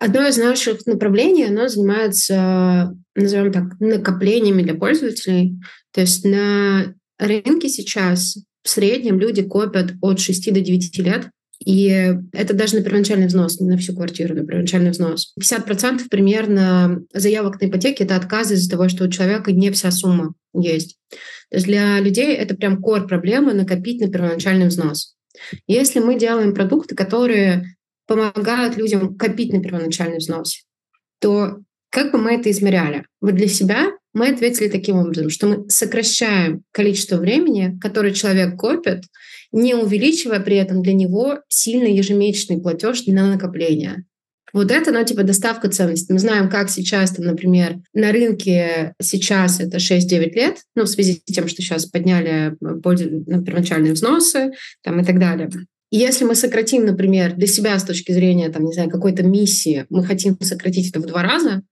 [0.00, 5.58] Одно из наших направлений, оно занимается, назовем так, накоплениями для пользователей.
[5.92, 11.30] То есть на рынке сейчас в среднем люди копят от 6 до 9 лет,
[11.64, 15.34] и это даже на первоначальный взнос, не на всю квартиру, на первоначальный взнос.
[15.38, 20.34] 50% примерно заявок на ипотеки— это отказы из-за того, что у человека не вся сумма
[20.54, 20.96] есть.
[21.50, 25.16] То есть для людей это прям кор проблемы накопить на первоначальный взнос.
[25.66, 30.64] Если мы делаем продукты, которые помогают людям копить на первоначальный взнос,
[31.20, 31.58] то
[31.90, 33.04] как бы мы это измеряли?
[33.20, 39.04] Вот для себя мы ответили таким образом, что мы сокращаем количество времени, которое человек копит,
[39.52, 44.04] не увеличивая при этом для него сильный ежемесячный платеж на накопление.
[44.52, 46.12] Вот это, ну, типа доставка ценностей.
[46.12, 51.22] Мы знаем, как сейчас, там, например, на рынке сейчас это 6-9 лет, ну, в связи
[51.24, 54.50] с тем, что сейчас подняли первоначальные взносы
[54.82, 55.50] там, и так далее.
[55.90, 59.86] И если мы сократим, например, для себя с точки зрения, там, не знаю, какой-то миссии,
[59.88, 61.62] мы хотим сократить это в два раза,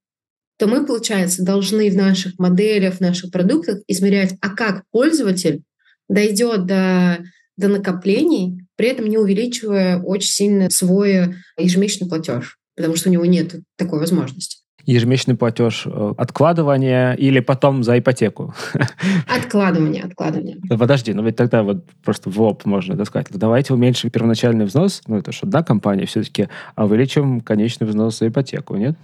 [0.59, 5.63] то мы, получается, должны в наших моделях, в наших продуктах измерять, а как пользователь
[6.09, 7.19] дойдет до,
[7.57, 13.25] до накоплений, при этом не увеличивая очень сильно свой ежемесячный платеж, потому что у него
[13.25, 18.55] нет такой возможности ежемесячный платеж, э, откладывание или потом за ипотеку?
[19.27, 20.57] Откладывание, откладывание.
[20.79, 23.27] Подожди, ну ведь тогда вот просто в лоб можно это сказать.
[23.31, 28.29] Давайте уменьшим первоначальный взнос, ну это же одна компания все-таки, а увеличим конечный взнос за
[28.29, 28.97] ипотеку, нет?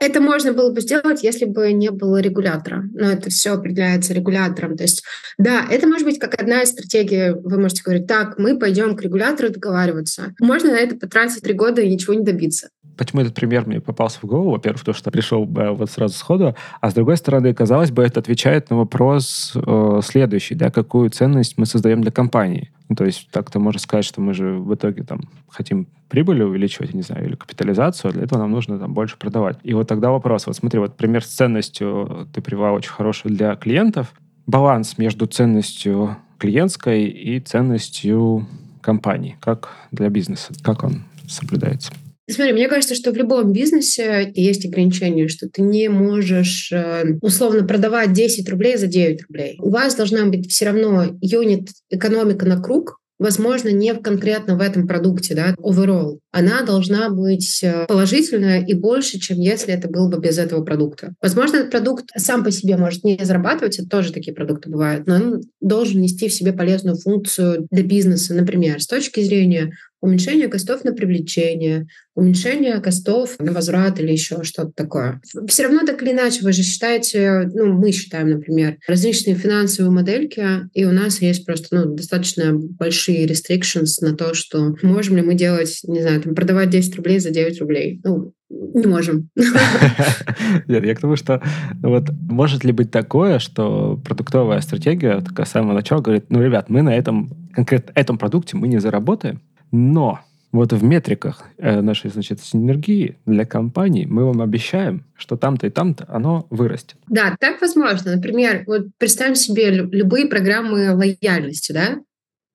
[0.00, 2.84] Это можно было бы сделать, если бы не было регулятора.
[2.92, 4.76] Но это все определяется регулятором.
[4.76, 5.04] То есть,
[5.38, 7.30] да, это может быть как одна из стратегий.
[7.30, 10.34] Вы можете говорить, так, мы пойдем к регулятору договариваться.
[10.40, 12.68] Можно на это потратить три года и ничего не добиться.
[12.96, 14.50] Почему этот пример мне попался в голову?
[14.52, 18.20] Во-первых, потому что пришел э, вот сразу сходу, а с другой стороны, казалось бы, это
[18.20, 22.70] отвечает на вопрос э, следующий, да, какую ценность мы создаем для компании.
[22.88, 26.92] Ну, то есть так-то можно сказать, что мы же в итоге там хотим прибыль увеличивать,
[26.92, 29.58] не знаю, или капитализацию, для этого нам нужно там больше продавать.
[29.62, 33.56] И вот тогда вопрос, вот смотри, вот пример с ценностью ты привел очень хороший для
[33.56, 34.12] клиентов.
[34.46, 38.46] Баланс между ценностью клиентской и ценностью
[38.82, 41.92] компании, как для бизнеса, как он соблюдается?
[42.30, 47.66] Смотри, мне кажется, что в любом бизнесе есть ограничения, что ты не можешь э, условно
[47.66, 49.56] продавать 10 рублей за 9 рублей.
[49.60, 54.86] У вас должна быть все равно юнит экономика на круг, возможно, не конкретно в этом
[54.86, 56.18] продукте, да, overall.
[56.36, 61.14] Она должна быть э, положительная и больше, чем если это было бы без этого продукта.
[61.22, 65.14] Возможно, этот продукт сам по себе может не зарабатывать, это тоже такие продукты бывают, но
[65.14, 69.70] он должен нести в себе полезную функцию для бизнеса, например, с точки зрения
[70.04, 75.20] уменьшение костов на привлечение, уменьшение костов на возврат или еще что-то такое.
[75.48, 80.68] Все равно так или иначе, вы же считаете, ну, мы считаем, например, различные финансовые модельки,
[80.74, 85.34] и у нас есть просто ну, достаточно большие restrictions на то, что можем ли мы
[85.34, 88.00] делать, не знаю, там, продавать 10 рублей за 9 рублей.
[88.02, 89.30] Ну, не можем.
[90.66, 91.42] Нет, я к тому, что
[91.82, 96.68] вот может ли быть такое, что продуктовая стратегия, такая с самого начала говорит, ну, ребят,
[96.68, 100.20] мы на этом, конкретно этом продукте мы не заработаем, но
[100.54, 105.70] вот в метриках э, нашей, значит, синергии для компании мы вам обещаем, что там-то и
[105.70, 106.96] там-то оно вырастет.
[107.08, 108.14] Да, так возможно.
[108.14, 111.98] Например, вот представим себе любые программы лояльности, да?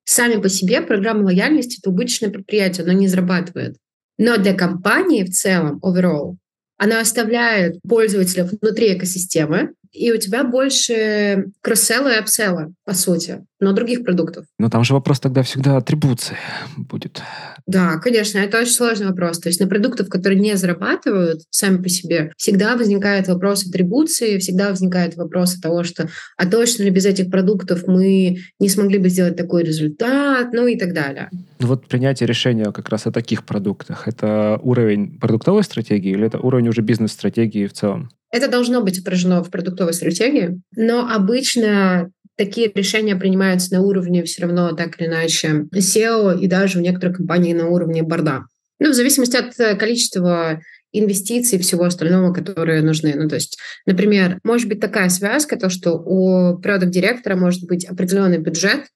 [0.04, 3.76] Сами по себе программы лояльности— это убыточное предприятие, оно не зарабатывает.
[4.18, 6.36] Но для компании в целом, overall,
[6.76, 13.72] она оставляет пользователя внутри экосистемы, и у тебя больше кросселла и апселла, по сути, но
[13.72, 14.46] других продуктов.
[14.58, 16.36] Но там же вопрос тогда всегда атрибуции
[16.76, 17.22] будет.
[17.66, 19.38] Да, конечно, это очень сложный вопрос.
[19.38, 24.70] То есть на продуктов, которые не зарабатывают сами по себе, всегда возникает вопрос атрибуции, всегда
[24.70, 29.36] возникает вопрос того, что а точно ли без этих продуктов мы не смогли бы сделать
[29.36, 31.28] такой результат, ну и так далее.
[31.58, 36.38] Ну вот принятие решения как раз о таких продуктах, это уровень продуктовой стратегии или это
[36.38, 38.10] уровень уже бизнес-стратегии в целом?
[38.30, 44.42] Это должно быть отражено в продуктовой стратегии, но обычно такие решения принимаются на уровне все
[44.42, 48.44] равно так или иначе SEO и даже в некоторых компаниях на уровне борда.
[48.78, 50.60] Ну, в зависимости от количества
[50.92, 53.14] инвестиций и всего остального, которые нужны.
[53.14, 58.38] Ну, то есть, например, может быть такая связка, то, что у продукт-директора может быть определенный
[58.38, 58.86] бюджет,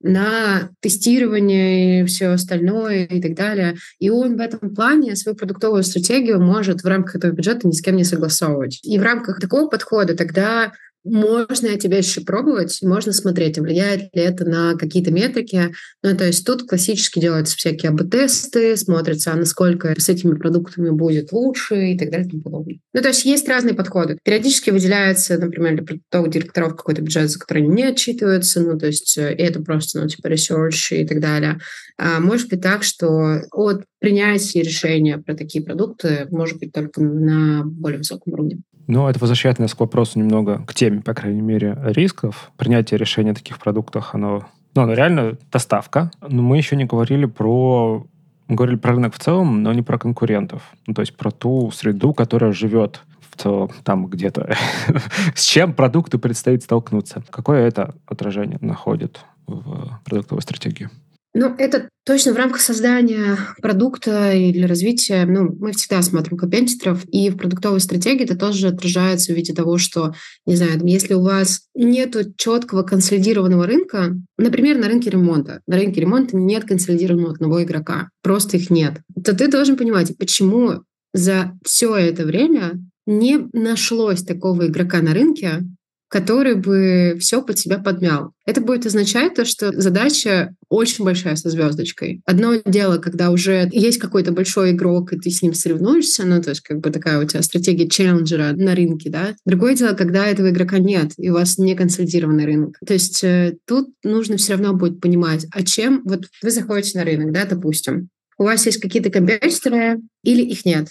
[0.00, 3.76] на тестирование и все остальное и так далее.
[3.98, 7.82] И он в этом плане свою продуктовую стратегию может в рамках этого бюджета ни с
[7.82, 8.80] кем не согласовывать.
[8.84, 10.72] И в рамках такого подхода тогда
[11.04, 15.74] можно тебя еще пробовать, можно смотреть, влияет ли это на какие-то метрики.
[16.02, 21.32] Ну, то есть тут классически делаются всякие АБ-тесты, смотрится, а насколько с этими продуктами будет
[21.32, 22.78] лучше и так далее и тому подобное.
[22.92, 24.18] Ну, то есть есть разные подходы.
[24.22, 29.16] Периодически выделяется, например, для продуктовых директоров какой-то бюджет, за который не отчитываются, ну, то есть
[29.18, 31.58] э, это просто, ну, типа research и так далее.
[31.96, 37.64] А может быть так, что от принятия решения про такие продукты может быть только на
[37.64, 38.60] более высоком уровне.
[38.88, 42.50] Ну, это возвращает нас к вопросу немного, к теме, по крайней мере, рисков.
[42.56, 46.10] Принятие решения о таких продуктах, оно, ну, оно реально доставка.
[46.26, 48.06] Но мы еще не говорили про
[48.48, 50.62] мы говорили про рынок в целом, но не про конкурентов.
[50.86, 54.56] Ну, то есть про ту среду, которая живет в целом там где-то.
[55.34, 57.22] С чем продукту предстоит столкнуться?
[57.28, 60.88] Какое это отражение находит в продуктовой стратегии?
[61.34, 65.26] Ну, это точно в рамках создания продукта или развития.
[65.26, 69.76] Ну, мы всегда смотрим компетиторов, и в продуктовой стратегии это тоже отражается в виде того,
[69.76, 70.14] что,
[70.46, 76.00] не знаю, если у вас нет четкого консолидированного рынка, например, на рынке ремонта, на рынке
[76.00, 81.94] ремонта нет консолидированного одного игрока, просто их нет, то ты должен понимать, почему за все
[81.94, 85.62] это время не нашлось такого игрока на рынке,
[86.08, 88.32] который бы все под себя подмял.
[88.46, 92.22] Это будет означать то, что задача очень большая со звездочкой.
[92.24, 96.50] Одно дело, когда уже есть какой-то большой игрок, и ты с ним соревнуешься, ну, то
[96.50, 99.34] есть как бы такая у тебя стратегия челленджера на рынке, да.
[99.44, 102.78] Другое дело, когда этого игрока нет, и у вас не консолидированный рынок.
[102.86, 106.02] То есть э, тут нужно все равно будет понимать, а чем...
[106.04, 110.88] Вот вы заходите на рынок, да, допустим, у вас есть какие-то компьютеры или их нет.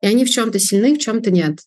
[0.00, 1.58] И они в чем-то сильны, в чем-то нет.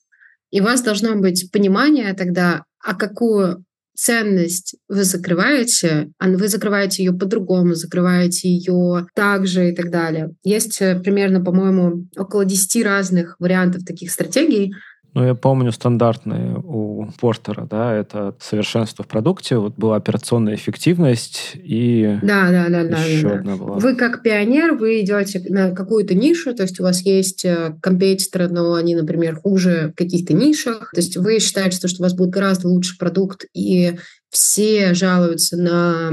[0.51, 3.63] И у вас должно быть понимание тогда, а какую
[3.97, 10.35] ценность вы закрываете, а вы закрываете ее по-другому, закрываете ее так же и так далее.
[10.43, 14.71] Есть э, примерно, по-моему, около 10 разных вариантов таких стратегий,
[15.17, 21.53] ну, я помню стандартные у Портера, да, это совершенство в продукте, вот была операционная эффективность
[21.55, 23.63] и да, да, да, еще да, одна да.
[23.63, 23.77] была.
[23.79, 28.47] Вы как пионер, вы идете на какую-то нишу, то есть у вас есть э, компетиторы,
[28.47, 32.29] но они, например, хуже в каких-то нишах, то есть вы считаете, что у вас будет
[32.29, 33.97] гораздо лучше продукт, и
[34.29, 36.11] все жалуются на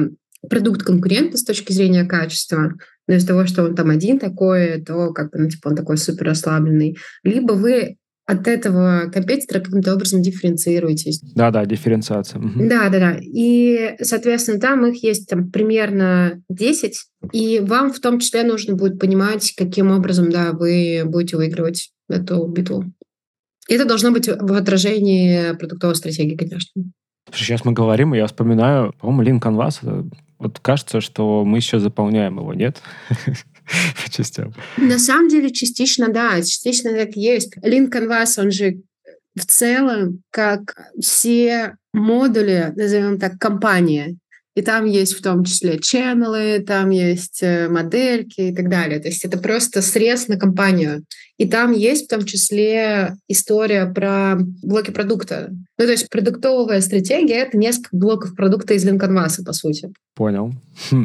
[0.49, 2.73] продукт конкурента с точки зрения качества,
[3.07, 5.99] но из-за того, что он там один такой, то как бы, ну, типа, он такой
[5.99, 6.97] супер расслабленный.
[7.23, 11.21] Либо вы от этого компетитора каким-то образом дифференцируетесь.
[11.35, 12.41] Да-да, дифференциация.
[12.41, 13.19] Да-да-да.
[13.21, 16.97] И, соответственно, там их есть там, примерно 10,
[17.33, 22.47] и вам в том числе нужно будет понимать, каким образом да, вы будете выигрывать эту
[22.47, 22.85] битву.
[23.69, 26.83] И это должно быть в отражении продуктовой стратегии, конечно.
[27.33, 30.11] Сейчас мы говорим, и я вспоминаю, по-моему, Lean Canvas.
[30.39, 32.83] Вот кажется, что мы сейчас заполняем его, нет?
[34.05, 34.55] по частям?
[34.77, 37.57] На самом деле, частично да, частично так есть.
[37.59, 38.79] Lean Canvas, он же
[39.37, 44.19] в целом, как все модули, назовем так, компании,
[44.55, 49.01] и там есть в том числе ченнелы, там есть э, модельки и так далее.
[49.01, 51.05] То есть это просто срез на компанию.
[51.37, 55.49] И там есть в том числе история про блоки продукта.
[55.51, 59.93] Ну, то есть продуктовая стратегия— это несколько блоков продукта из линконваса, по сути.
[60.15, 60.53] Понял.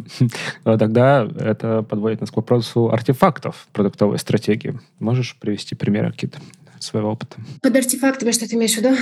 [0.64, 4.80] Тогда это подводит нас к вопросу артефактов продуктовой стратегии.
[5.00, 6.40] Можешь привести примеры какие-то?
[6.84, 7.38] Своего опыта.
[7.62, 8.96] Под артефактами что ты имеешь в виду?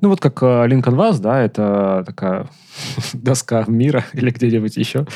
[0.00, 2.48] Ну, вот как Lincoln Вас, да, это такая
[3.12, 5.06] доска мира или где-нибудь еще,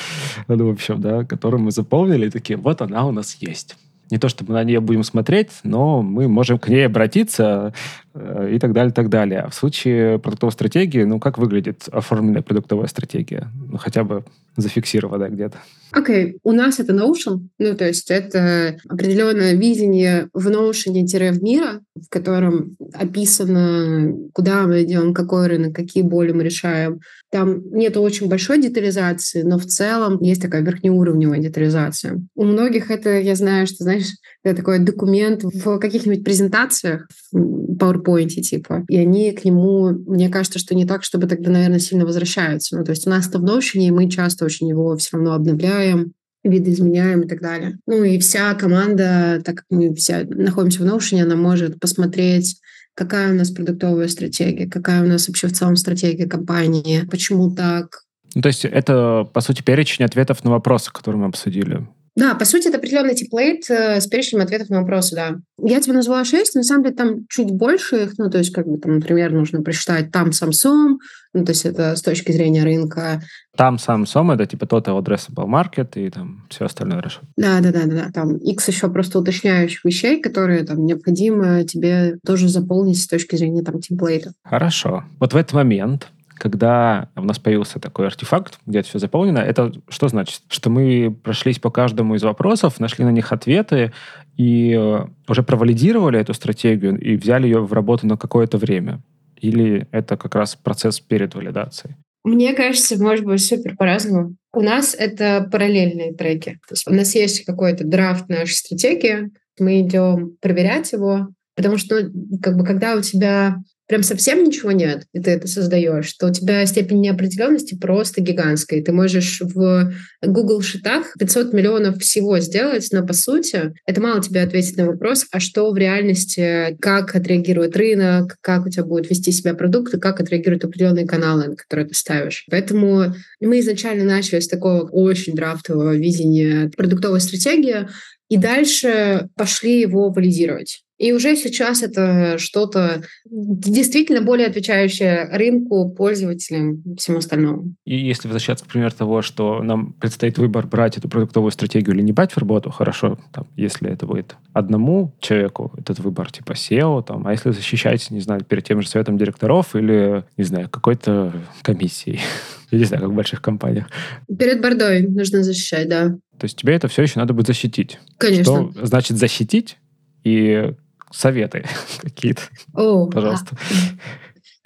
[0.46, 3.76] ну, в общем, да, которую мы заполнили, и такие, вот она у нас есть.
[4.10, 8.07] Не то, чтобы мы на нее будем смотреть, но мы можем к ней обратиться э,
[8.50, 9.40] и так далее, так далее.
[9.40, 13.48] А в случае продуктовой стратегии, ну, как выглядит оформленная продуктовая стратегия?
[13.70, 14.24] Ну, хотя бы
[14.56, 15.58] зафиксированная где-то.
[15.92, 16.38] Окей, okay.
[16.42, 22.76] у нас это Notion, ну, то есть это определенное видение в Notion-в мира, в котором
[22.92, 27.00] описано, куда мы идем, какой рынок, какие боли мы решаем.
[27.30, 32.20] Там нет очень большой детализации, но в целом есть такая верхнеуровневая детализация.
[32.34, 34.08] У многих это, я знаю, что, знаешь,
[34.42, 40.58] это такой документ в каких-нибудь презентациях, в PowerPoint типа, и они к нему, мне кажется,
[40.58, 42.76] что не так, чтобы тогда, наверное, сильно возвращаются.
[42.76, 45.34] Ну, то есть у нас это в Notion, и мы часто очень его все равно
[45.34, 46.12] обновляем,
[46.44, 47.78] видоизменяем и так далее.
[47.86, 52.60] Ну и вся команда, так как мы все находимся в Notion, она может посмотреть
[52.98, 58.00] какая у нас продуктовая стратегия, какая у нас вообще в целом стратегия компании, почему так.
[58.34, 61.86] Ну, то есть это, по сути, перечень ответов на вопросы, которые мы обсудили.
[62.18, 65.36] Да, по сути, это определенный темплейт э, с перечнем ответов на вопросы, да.
[65.62, 68.66] Я тебе назвала шесть, на самом деле там чуть больше их, ну, то есть, как
[68.66, 70.96] бы там, например, нужно прочитать там Samsung,
[71.32, 73.22] ну, то есть это с точки зрения рынка.
[73.56, 77.20] Там Samsung, это типа total addressable market и там все остальное хорошо.
[77.36, 78.10] Да, да, да, да, да.
[78.12, 83.62] Там X еще просто уточняющих вещей, которые там необходимо тебе тоже заполнить с точки зрения
[83.62, 84.32] там темплейта.
[84.42, 85.04] Хорошо.
[85.20, 86.08] Вот в этот момент
[86.38, 90.42] когда у нас появился такой артефакт, где это все заполнено, это что значит?
[90.48, 93.92] Что мы прошлись по каждому из вопросов, нашли на них ответы
[94.36, 99.00] и э, уже провалидировали эту стратегию и взяли ее в работу на какое-то время?
[99.36, 101.96] Или это как раз процесс перед валидацией?
[102.24, 104.34] Мне кажется, может быть супер по-разному.
[104.52, 106.58] У нас это параллельные треки.
[106.66, 112.02] То есть у нас есть какой-то драфт нашей стратегии, мы идем проверять его, потому что,
[112.02, 113.56] ну, как бы, когда у тебя
[113.88, 118.82] прям совсем ничего нет, и ты это создаешь, то у тебя степень неопределенности просто гигантская.
[118.82, 124.42] Ты можешь в Google шитах 500 миллионов всего сделать, но по сути это мало тебе
[124.42, 129.32] ответить на вопрос, а что в реальности, как отреагирует рынок, как у тебя будет вести
[129.32, 132.44] себя продукт, и как отреагируют определенные каналы, на которые ты ставишь.
[132.50, 137.88] Поэтому мы изначально начали с такого очень драфтового видения продуктовой стратегии,
[138.28, 140.82] и дальше пошли его валидировать.
[140.98, 147.74] И уже сейчас это что-то действительно более отвечающее рынку, пользователям, всему остальному.
[147.84, 152.02] И если возвращаться к примеру того, что нам предстоит выбор брать эту продуктовую стратегию или
[152.02, 157.04] не брать в работу, хорошо, там, если это будет одному человеку этот выбор, типа SEO,
[157.04, 161.32] там, а если защищать, не знаю, перед тем же советом директоров или, не знаю, какой-то
[161.62, 162.20] комиссией.
[162.70, 163.86] Я не знаю, как в больших компаниях.
[164.26, 166.08] Перед бордой нужно защищать, да.
[166.38, 167.98] То есть тебе это все еще надо будет защитить.
[168.18, 168.70] Конечно.
[168.72, 169.78] Что значит защитить?
[170.24, 170.74] И
[171.10, 171.64] советы
[172.02, 172.42] какие-то,
[172.74, 173.56] О, пожалуйста.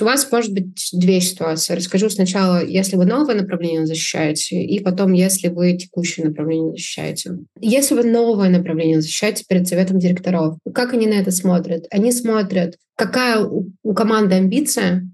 [0.00, 1.74] У вас может быть две ситуации.
[1.74, 7.38] Расскажу сначала, если вы новое направление защищаете, и потом, если вы текущее направление защищаете.
[7.60, 11.86] Если вы новое направление защищаете перед советом директоров, как они на это смотрят?
[11.90, 15.08] Они смотрят, какая у команды амбиция,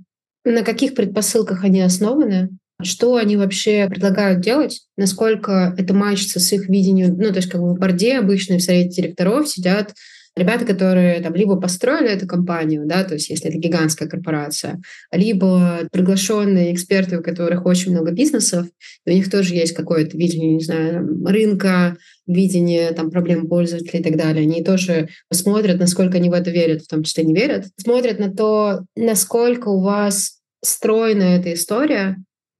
[0.44, 2.48] на каких предпосылках они основаны,
[2.82, 7.60] что они вообще предлагают делать, насколько это мачится с их видением, ну, то есть как
[7.60, 9.94] бы в борде обычно в совете директоров сидят
[10.38, 14.80] ребята, которые там либо построили эту компанию, да, то есть если это гигантская корпорация,
[15.12, 18.66] либо приглашенные эксперты, у которых очень много бизнесов,
[19.06, 24.16] у них тоже есть какое-то видение, не знаю, рынка, видение там, проблем пользователей и так
[24.16, 24.42] далее.
[24.42, 28.32] Они тоже смотрят, насколько они в это верят, в том числе не верят, смотрят на
[28.32, 32.16] то, насколько у вас стройна эта история,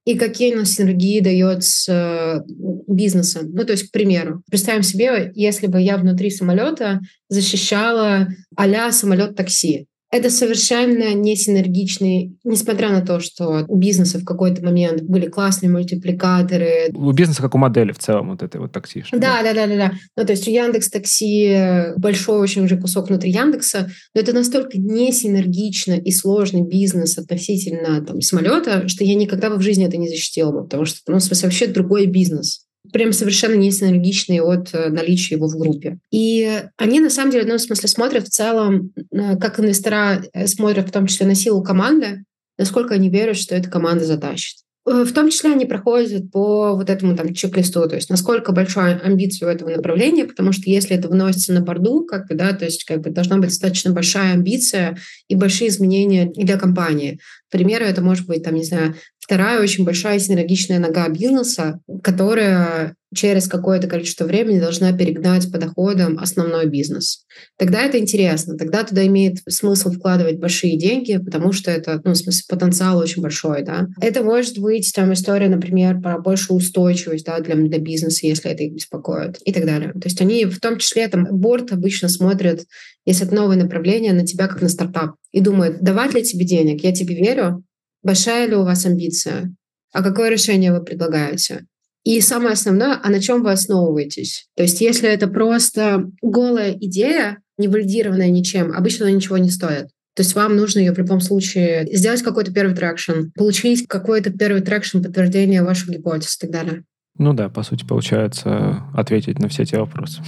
[0.09, 2.41] и какие у нас синергии дает с э,
[2.87, 3.51] бизнесом.
[3.53, 9.35] Ну, то есть, к примеру, представим себе, если бы я внутри самолета защищала а самолет
[9.35, 15.27] такси это совершенно не синергичный, несмотря на то, что у бизнеса в какой-то момент были
[15.27, 16.89] классные мультипликаторы.
[16.93, 19.03] У бизнеса как у модели в целом вот этой вот такси.
[19.11, 19.91] Да, да, да, да, да.
[20.17, 24.79] Ну, то есть у Яндекс Такси большой очень уже кусок внутри Яндекса, но это настолько
[24.79, 29.97] не синергично и сложный бизнес относительно там, самолета, что я никогда бы в жизни это
[29.97, 34.41] не защитила бы, потому что ну, в смысле, вообще другой бизнес прям совершенно не синергичные
[34.41, 35.99] от э, наличия его в группе.
[36.11, 40.47] И они, на самом деле, в одном смысле смотрят в целом, э, как инвестора э,
[40.47, 42.23] смотрят в том числе на силу команды,
[42.57, 44.57] насколько они верят, что эта команда затащит.
[44.85, 49.47] В том числе они проходят по вот этому там чек-листу, то есть насколько большая амбиция
[49.47, 52.85] у этого направления, потому что если это вносится на борду, как бы, да, то есть
[52.85, 57.19] как бы должна быть достаточно большая амбиция и большие изменения для компании.
[57.49, 58.95] К примеру, это может быть, там, не знаю,
[59.29, 66.17] вторая очень большая синергичная нога бизнеса, которая через какое-то количество времени должна перегнать по доходам
[66.17, 67.25] основной бизнес.
[67.55, 72.17] Тогда это интересно, тогда туда имеет смысл вкладывать большие деньги, потому что это, ну, в
[72.17, 73.87] смысле, потенциал очень большой, да.
[74.01, 78.63] Это может быть там история, например, про большую устойчивость, да, для, для бизнеса, если это
[78.63, 79.91] их беспокоит и так далее.
[79.93, 82.61] То есть они в том числе, там, борт обычно смотрят
[83.05, 86.83] если это новое направление на тебя как на стартап, и думает, давать ли тебе денег,
[86.83, 87.63] я тебе верю,
[88.03, 89.53] большая ли у вас амбиция,
[89.91, 91.65] а какое решение вы предлагаете.
[92.03, 94.47] И самое основное, а на чем вы основываетесь?
[94.55, 99.87] То есть если это просто голая идея, не валидированная ничем, обычно она ничего не стоит.
[100.15, 104.61] То есть вам нужно ее в любом случае сделать какой-то первый traction, получить какой-то первый
[104.61, 106.83] traction, подтверждение ваших гипотез и так далее.
[107.17, 110.21] Ну да, по сути, получается ответить на все эти вопросы.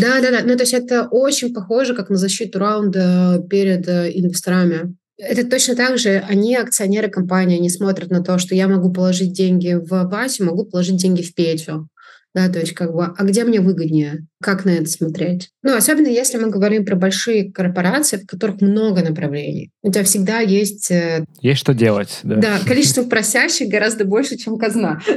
[0.00, 0.40] Да, да, да.
[0.44, 4.96] Ну, то есть это очень похоже, как на защиту раунда перед э, инвесторами.
[5.16, 9.32] Это точно так же, они акционеры компании, они смотрят на то, что я могу положить
[9.32, 11.88] деньги в Васю, могу положить деньги в Петю.
[12.34, 14.26] Да, то есть как бы, а где мне выгоднее?
[14.42, 15.50] Как на это смотреть?
[15.62, 19.70] Ну, особенно если мы говорим про большие корпорации, в которых много направлений.
[19.82, 20.90] У тебя всегда есть...
[20.90, 22.36] Э, есть что делать, да.
[22.36, 25.00] Да, количество просящих гораздо больше, чем казна.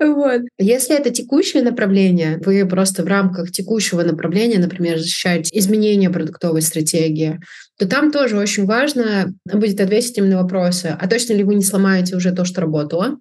[0.00, 0.42] Вот.
[0.58, 7.38] Если это текущее направление, вы просто в рамках текущего направления, например, защищаете изменения продуктовой стратегии,
[7.78, 11.62] то там тоже очень важно будет ответить именно на вопросы, а точно ли вы не
[11.62, 13.18] сломаете уже то, что работало,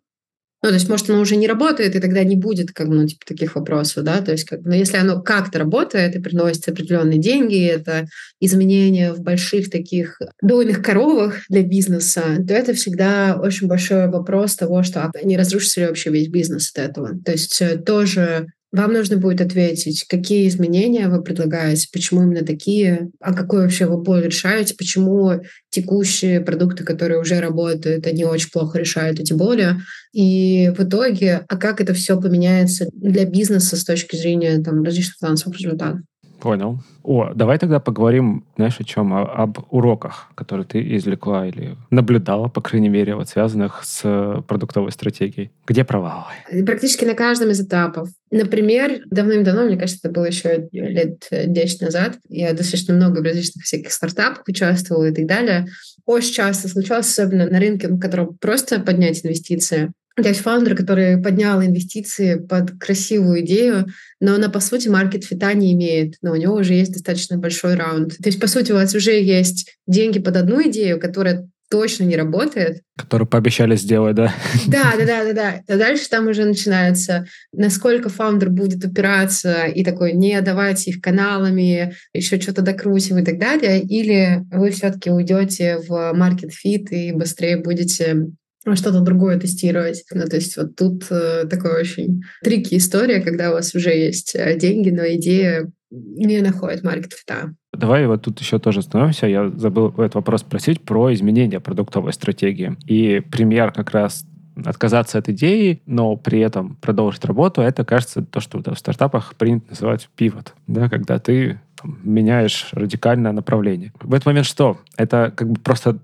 [0.64, 3.08] ну, то есть, может, оно уже не работает, и тогда не будет, как бы, ну,
[3.08, 6.68] типа, таких вопросов, да, то есть, как бы, но если оно как-то работает и приносит
[6.68, 8.08] определенные деньги, это
[8.40, 14.82] изменения в больших таких дойных коровах для бизнеса, то это всегда очень большой вопрос того,
[14.82, 17.12] что а не разрушится ли вообще весь бизнес от этого.
[17.24, 18.48] То есть, э, тоже
[18.78, 23.98] вам нужно будет ответить, какие изменения вы предлагаете, почему именно такие, а какой вообще вы
[24.02, 29.76] боль решаете, почему текущие продукты, которые уже работают, они очень плохо решают эти боли.
[30.14, 35.18] И в итоге, а как это все поменяется для бизнеса с точки зрения там, различных
[35.20, 36.02] финансовых результатов.
[36.48, 36.80] Понял.
[37.04, 39.12] О, давай тогда поговорим, знаешь, о чем?
[39.12, 44.94] О, об уроках, которые ты извлекла или наблюдала, по крайней мере, вот связанных с продуктовой
[44.94, 45.52] стратегией.
[45.68, 46.32] Где провалы?
[46.66, 48.08] Практически на каждом из этапов.
[48.32, 53.66] Например, давным-давно, мне кажется, это было еще лет 10 назад, я достаточно много в различных
[53.66, 55.66] всяких стартапах участвовала и так далее.
[56.06, 59.92] Очень часто случалось, особенно на рынке, в котором просто поднять инвестиции,
[60.22, 63.86] то есть фаундер, который поднял инвестиции под красивую идею,
[64.20, 67.38] но она, по сути, market fit а не имеет, но у него уже есть достаточно
[67.38, 68.18] большой раунд.
[68.18, 72.16] То есть, по сути, у вас уже есть деньги под одну идею, которая точно не
[72.16, 72.82] работает.
[72.98, 74.34] Которую пообещали сделать, да?
[74.68, 75.62] Да, да, да, да, да.
[75.68, 81.94] А дальше там уже начинается, насколько фаундер будет упираться и такой, не давайте их каналами,
[82.14, 87.58] еще что-то докрутим и так далее, или вы все-таки уйдете в market fit и быстрее
[87.58, 88.28] будете
[88.76, 90.04] что-то другое тестировать.
[90.14, 94.36] Ну, то есть вот тут э, такая очень трики история, когда у вас уже есть
[94.36, 97.54] э, деньги, но идея не находит маркет фита.
[97.74, 99.28] Давай вот тут еще тоже остановимся.
[99.28, 102.76] Я забыл этот вопрос спросить про изменение продуктовой стратегии.
[102.86, 104.26] И пример как раз
[104.66, 109.70] отказаться от идеи, но при этом продолжить работу, это, кажется, то, что в стартапах принято
[109.70, 113.94] называть пивот, да, когда ты меняешь радикальное направление.
[114.02, 114.78] В этот момент что?
[114.96, 115.98] Это как бы просто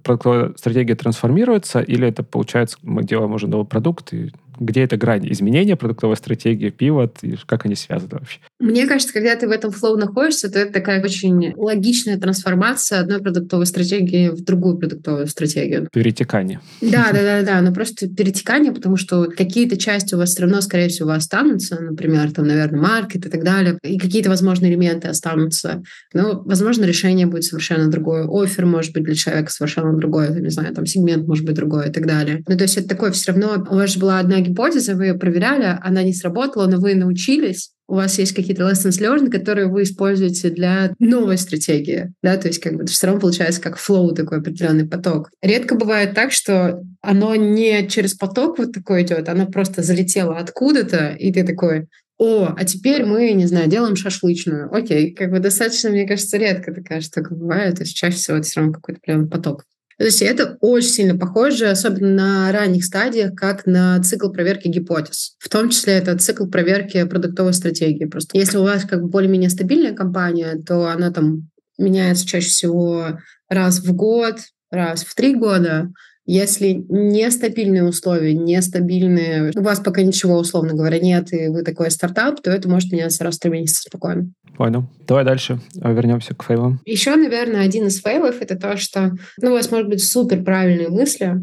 [0.58, 5.76] стратегия трансформируется, или это получается, мы делаем уже новый продукт, и где эта грань изменения
[5.76, 8.40] продуктовой стратегии, пивот, и как они связаны вообще?
[8.60, 13.20] Мне кажется, когда ты в этом флоу находишься, то это такая очень логичная трансформация одной
[13.20, 15.88] продуктовой стратегии в другую продуктовую стратегию.
[15.92, 16.60] Перетекание.
[16.82, 20.62] Да, да, да, да, но просто перетекание, потому что какие-то части у вас все равно,
[20.62, 25.84] скорее всего, останутся, например, там, наверное, маркет и так далее, и какие-то, возможно, элементы останутся.
[26.14, 28.28] Но, возможно, решение будет совершенно другое.
[28.30, 31.92] Офер может быть для человека совершенно другой, не знаю, там, сегмент может быть другой и
[31.92, 32.44] так далее.
[32.48, 35.14] Ну, то есть это такое все равно, у вас же была одна гипотеза, вы ее
[35.16, 39.84] проверяли, она не сработала, но вы научились, у вас есть какие-то lessons learned, которые вы
[39.84, 44.40] используете для новой стратегии, да, то есть как бы все равно получается как flow такой
[44.40, 45.30] определенный поток.
[45.42, 51.10] Редко бывает так, что оно не через поток вот такой идет, оно просто залетело откуда-то,
[51.10, 51.88] и ты такой,
[52.18, 54.74] о, а теперь мы, не знаю, делаем шашлычную.
[54.74, 58.48] Окей, как бы достаточно, мне кажется, редко такая штука бывает, то есть чаще всего это
[58.48, 59.66] все равно какой-то прям поток.
[59.98, 65.36] То есть это очень сильно похоже, особенно на ранних стадиях, как на цикл проверки гипотез.
[65.40, 68.06] В том числе это цикл проверки продуктовой стратегии.
[68.06, 73.20] Просто если у вас как бы более-менее стабильная компания, то она там меняется чаще всего
[73.50, 74.40] раз в год,
[74.72, 75.92] раз в три года.
[76.26, 82.42] Если нестабильные условия, нестабильные, у вас пока ничего, условно говоря, нет, и вы такой стартап,
[82.42, 84.32] то это может меняться раз в три месяца спокойно.
[84.56, 84.90] Понял.
[85.06, 86.80] Давай дальше а, вернемся к фейлам.
[86.86, 90.90] Еще, наверное, один из фейлов— это то, что ну, у вас может быть супер правильные
[90.90, 91.42] мысли,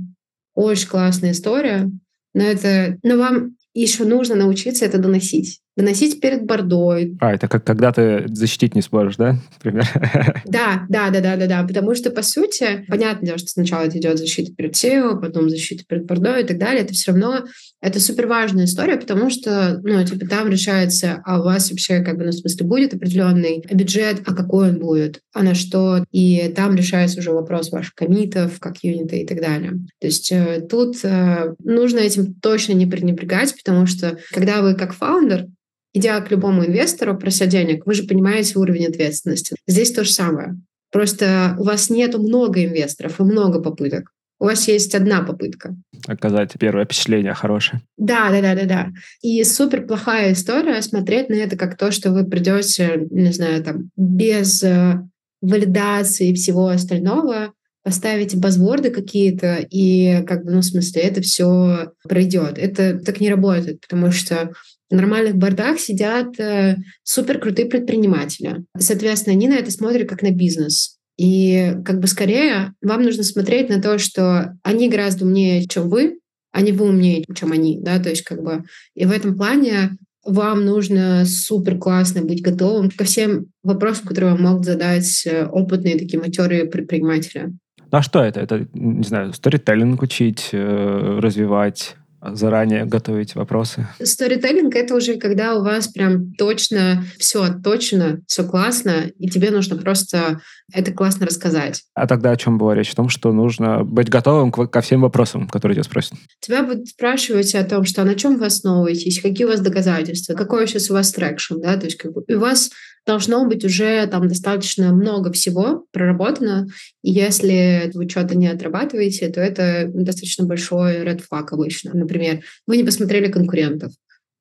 [0.55, 1.91] очень классная история,
[2.33, 5.61] но это, но вам еще нужно научиться это доносить.
[5.77, 7.16] выносить перед бордой.
[7.21, 9.87] А, это как когда ты защитить не сможешь, да, например?
[10.45, 14.53] Да, да, да, да, да, да, потому что, по сути, понятно, что сначала идет защита
[14.53, 17.45] перед SEO, потом защита перед бордой и так далее, это все равно,
[17.81, 22.18] это супер важная история, потому что, ну, типа, там решается, а у вас вообще, как
[22.18, 26.53] бы, ну, в смысле, будет определенный бюджет, а какой он будет, а на что, и
[26.55, 29.72] там решается уже вопрос ваших комитов, как юниты и так далее.
[30.01, 34.93] То есть э, тут э, нужно этим точно не пренебрегать, потому что, когда вы как
[34.93, 35.47] фаундер,
[35.95, 39.57] идя к любому инвестору, прося денег, вы же понимаете уровень ответственности.
[39.66, 40.57] Здесь то же самое.
[40.93, 44.11] Просто у вас нет много инвесторов и много попыток.
[44.41, 45.76] У вас есть одна попытка.
[46.07, 47.82] Оказать первое впечатление хорошее.
[47.99, 48.88] Да, да, да, да, да.
[49.22, 53.91] И супер плохая история смотреть на это как то, что вы придете, не знаю, там,
[53.97, 54.99] без э,
[55.43, 61.93] валидации и всего остального, поставите базворды какие-то, и как бы, ну, в смысле, это все
[62.09, 62.57] пройдет.
[62.57, 64.53] Это так не работает, потому что
[64.91, 68.64] в нормальных бордах сидят э, супер крутые предприниматели.
[68.78, 70.99] Соответственно, они на это смотрят как на бизнес.
[71.21, 76.18] И как бы скорее вам нужно смотреть на то, что они гораздо умнее, чем вы,
[76.51, 78.64] а не вы умнее, чем они, да, то есть как бы
[78.95, 84.43] и в этом плане вам нужно супер классно быть готовым ко всем вопросам, которые вам
[84.45, 87.53] могут задать э, опытные такие матерые предприниматели.
[87.93, 88.41] Ну а что это?
[88.41, 93.87] Это, не знаю, сторителлинг учить, э, развивать, заранее готовить вопросы?
[94.03, 99.77] Сторителлинг— это уже когда у вас прям точно все точно, все классно, и тебе нужно
[99.77, 100.41] просто
[100.73, 101.83] это классно рассказать.
[101.95, 102.93] А тогда о чем была речь?
[102.93, 106.14] О том, что нужно быть готовым ко всем вопросам, которые тебя спросят.
[106.41, 110.35] Тебя будут спрашивать о том, что а на чем вы основываетесь, какие у вас доказательства,
[110.35, 112.71] какой сейчас у вас traction, да, то есть как бы, у вас
[113.07, 116.68] должно быть уже там достаточно много всего проработано,
[117.03, 121.92] и если вы что-то не отрабатываете, то это достаточно большой red flag обычно.
[121.94, 123.92] Например, вы не посмотрели конкурентов,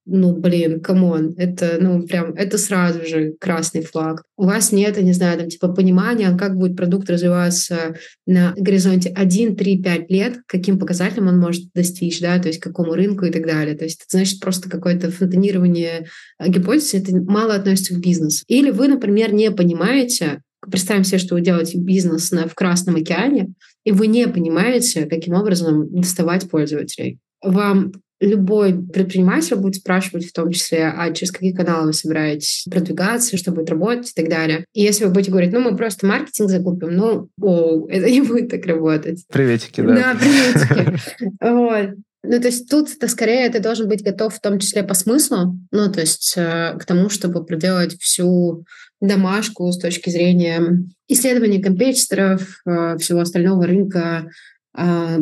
[0.09, 4.23] ну, блин, come on, это, ну, прям, это сразу же красный флаг.
[4.37, 7.95] У вас нет, я не знаю, там, типа, понимания, как будет продукт развиваться
[8.25, 12.93] на горизонте 1, 3, 5 лет, каким показателям он может достичь, да, то есть какому
[12.93, 13.75] рынку и так далее.
[13.77, 16.07] То есть это значит просто какое-то фонтанирование
[16.45, 18.43] гипотезы, это мало относится к бизнесу.
[18.47, 23.53] Или вы, например, не понимаете, Представим себе, что вы делаете бизнес на, в Красном океане,
[23.85, 27.17] и вы не понимаете, каким образом доставать пользователей.
[27.41, 33.37] Вам любой предприниматель будет спрашивать в том числе, а через какие каналы вы собираетесь продвигаться,
[33.37, 34.65] что будет работать и так далее.
[34.73, 38.49] И если вы будете говорить, ну, мы просто маркетинг закупим, ну, оу, это не будет
[38.49, 39.25] так работать.
[39.31, 39.95] Приветики, да.
[39.95, 40.99] Да, приветики.
[41.41, 41.95] Вот.
[42.21, 45.57] Ну, то есть тут -то скорее ты должен быть готов в том числе по смыслу,
[45.71, 48.65] ну, то есть э, к тому, чтобы проделать всю
[48.99, 54.29] домашку с точки зрения исследования компетиторов, э, всего остального рынка,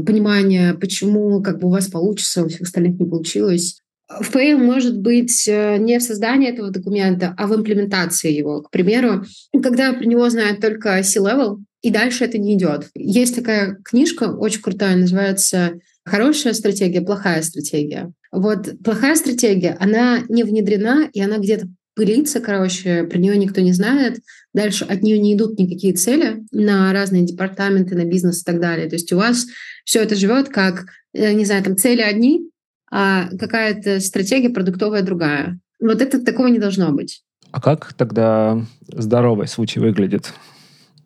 [0.05, 3.79] понимание, почему как бы у вас получится, у всех остальных не получилось.
[4.09, 8.61] ФПЛ может быть э, не в создании этого документа, а в имплементации его.
[8.61, 9.25] К примеру,
[9.61, 12.89] когда про него знают только C-level, и дальше это не идет.
[12.95, 15.73] Есть такая книжка, очень крутая, называется
[16.05, 18.11] «Хорошая стратегия, плохая стратегия».
[18.31, 23.73] Вот плохая стратегия, она не внедрена, и она где-то пылится, короче, про нее никто не
[23.73, 24.19] знает.
[24.53, 28.87] Дальше от нее не идут никакие цели на разные департаменты, на бизнес и так далее.
[28.87, 29.47] То есть у вас
[29.83, 32.49] все это живет как, не знаю, там цели одни,
[32.91, 35.59] а какая-то стратегия продуктовая другая.
[35.81, 37.23] Вот это такого не должно быть.
[37.51, 40.33] А как тогда здоровый случай выглядит?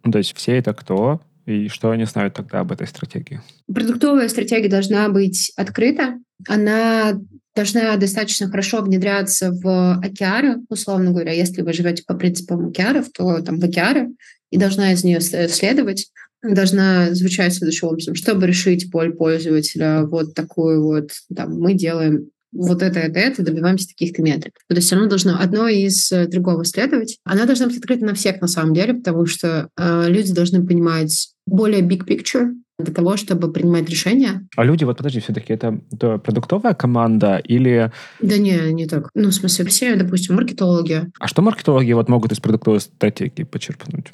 [0.04, 1.22] Ну, то есть все это кто?
[1.46, 3.42] И что они знают тогда об этой стратегии?
[3.74, 6.20] Продуктовая стратегия должна быть открыта.
[6.48, 7.20] Она
[7.56, 11.34] должна достаточно хорошо внедряться в океары, условно говоря.
[11.34, 14.10] Если вы живете по принципам океаров, то там в океары,
[14.52, 16.12] и должна из нее следовать,
[16.44, 18.16] должна звучать следующим образом.
[18.16, 23.88] Чтобы решить боль пользователя, вот такую вот, там, мы делаем вот это, это, это, добиваемся
[23.88, 24.54] таких-то метрик.
[24.68, 27.18] То есть оно должно одно из э, другого следовать.
[27.24, 31.30] Она должна быть открыта на всех на самом деле, потому что э, люди должны понимать
[31.46, 32.50] более big picture,
[32.84, 34.48] для того, чтобы принимать решения.
[34.56, 37.92] А люди, вот подожди, все-таки это, это продуктовая команда или...
[38.22, 39.10] Да не, не так.
[39.14, 41.12] Ну, в смысле, все, допустим, маркетологи.
[41.20, 44.12] А что маркетологи вот могут из продуктовой стратегии почерпнуть?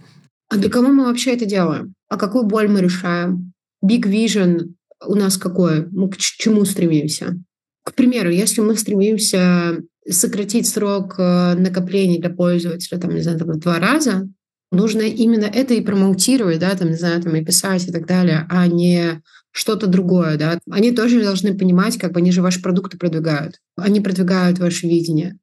[0.49, 1.93] А для кого мы вообще это делаем?
[2.09, 3.51] А какую боль мы решаем?
[3.83, 4.73] Big vision
[5.05, 5.87] у нас какое?
[5.91, 7.37] Мы к чему стремимся?
[7.83, 13.51] К примеру, если мы стремимся сократить срок э, накопления для пользователя, там, не знаю, там,
[13.51, 14.27] в два раза,
[14.71, 18.45] нужно именно это и промоутировать, да, там, не знаю, там, и писать и так далее,
[18.49, 20.59] а не что-то другое, да.
[20.69, 23.55] Они тоже должны понимать, как бы они же ваши продукты продвигают.
[23.75, 25.37] Они продвигают ваше видение.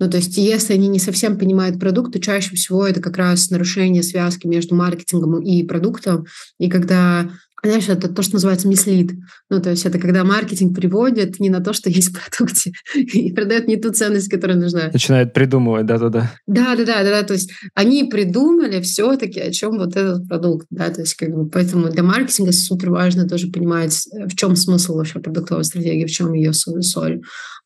[0.00, 3.50] Ну, то есть, если они не совсем понимают продукт, то чаще всего это как раз
[3.50, 6.26] нарушение связки между маркетингом и продуктом.
[6.58, 7.30] И когда
[7.62, 9.12] знаешь, это то, что называется мислит.
[9.50, 13.32] Ну, то есть это когда маркетинг приводит не на то, что есть в продукте, и
[13.32, 14.90] продает не ту ценность, которая нужна.
[14.92, 16.32] Начинает придумывать, да-да-да.
[16.46, 21.14] Да-да-да, да, то есть они придумали все-таки, о чем вот этот продукт, да, то есть
[21.14, 26.06] как бы поэтому для маркетинга супер важно тоже понимать, в чем смысл вообще продуктовой стратегии,
[26.06, 27.20] в чем ее соль.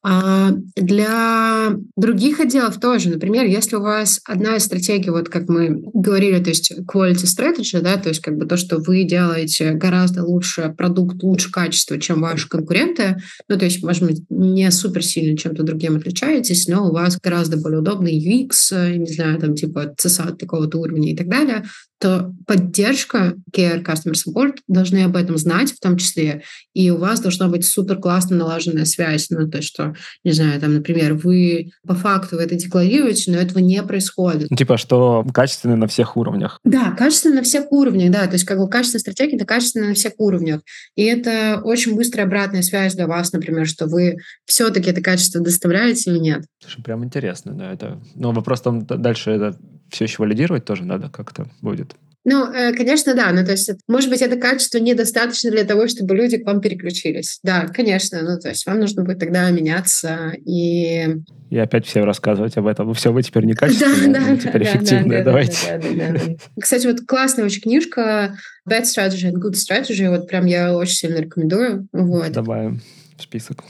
[0.05, 3.09] А для других отделов тоже.
[3.09, 7.81] Например, если у вас одна из стратегий, вот как мы говорили, то есть quality strategy,
[7.81, 12.21] да, то есть как бы то, что вы делаете гораздо лучше продукт, лучше качество, чем
[12.21, 13.17] ваши конкуренты,
[13.49, 17.57] ну, то есть, может быть, не супер сильно чем-то другим отличаетесь, но у вас гораздо
[17.57, 21.65] более удобный UX, не знаю, там типа CSAT такого-то уровня и так далее,
[22.03, 26.43] то поддержка Care Customer Support должны об этом знать в том числе,
[26.75, 29.95] и у вас должна быть супер классно налаженная связь, ну, то есть, что,
[30.25, 34.51] не знаю, там, например, вы по факту это декларируете, но этого не происходит.
[34.51, 36.59] Ну, типа, что качественно на всех уровнях.
[36.65, 39.95] Да, качественно на всех уровнях, да, то есть, как бы качественная стратегия— это качественно на
[39.95, 40.63] всех уровнях,
[40.97, 46.11] и это очень быстрая обратная связь для вас, например, что вы все-таки это качество доставляете
[46.11, 46.47] или нет.
[46.61, 48.03] Слушай, прям интересно, да, это...
[48.17, 49.57] Но вопрос там дальше это
[49.93, 51.95] все еще валидировать тоже надо как-то будет.
[52.25, 53.33] Ну, э, конечно, да.
[53.33, 57.41] Ну, то есть, может быть, это качество недостаточно для того, чтобы люди к вам переключились.
[57.43, 58.23] Да, конечно.
[58.23, 61.17] Ну, то есть, вам нужно будет тогда меняться и...
[61.51, 62.95] И опять всем рассказывать об этом.
[62.95, 65.19] Все, вы теперь не качественные, да, да, теперь да, эффективные.
[65.19, 65.67] Да, Давайте.
[65.67, 66.35] Да, да, да, да.
[66.61, 68.37] Кстати, вот классная очень книжка
[68.69, 70.09] Bad Strategy and Good Strategy.
[70.09, 71.89] Вот прям я очень сильно рекомендую.
[71.93, 72.31] Вот.
[72.31, 72.81] Добавим
[73.19, 73.65] в список.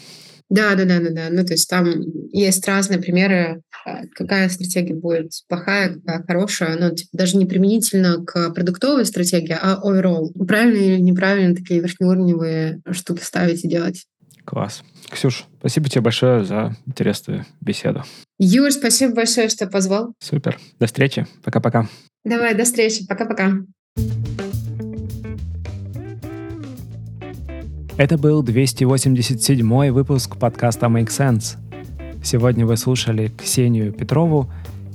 [0.52, 1.28] Да, да, да, да, да.
[1.30, 1.90] Ну, то есть там
[2.30, 6.76] есть разные примеры, а, какая стратегия будет плохая, какая хорошая.
[6.78, 10.30] Ну, типа, даже не применительно к продуктовой стратегии, а overall.
[10.46, 14.04] Правильно или неправильно такие верхнеуровневые штуки ставить и делать.
[14.44, 14.82] Класс.
[15.10, 18.04] Ксюш, спасибо тебе большое за интересную беседу.
[18.38, 20.12] Юр, спасибо большое, что позвал.
[20.18, 20.58] Супер.
[20.78, 21.26] До встречи.
[21.42, 21.88] Пока-пока.
[22.26, 23.06] Давай, до встречи.
[23.06, 23.54] Пока-пока.
[28.02, 31.56] Это был 287 выпуск подкаста Make Sense.
[32.20, 34.50] Сегодня вы слушали Ксению Петрову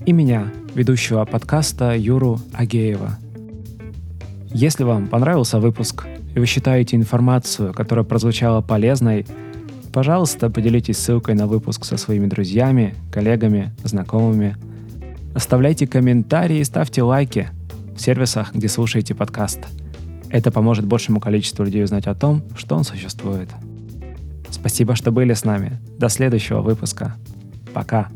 [0.05, 3.17] и меня, ведущего подкаста Юру Агеева.
[4.49, 6.05] Если вам понравился выпуск
[6.35, 9.25] и вы считаете информацию, которая прозвучала полезной,
[9.93, 14.57] пожалуйста, поделитесь ссылкой на выпуск со своими друзьями, коллегами, знакомыми.
[15.33, 17.47] Оставляйте комментарии и ставьте лайки
[17.95, 19.59] в сервисах, где слушаете подкаст–
[20.29, 23.49] это поможет большему количеству людей узнать о том, что он существует.
[24.49, 25.79] Спасибо, что были с нами.
[25.97, 27.15] До следующего выпуска.
[27.73, 28.09] Пока.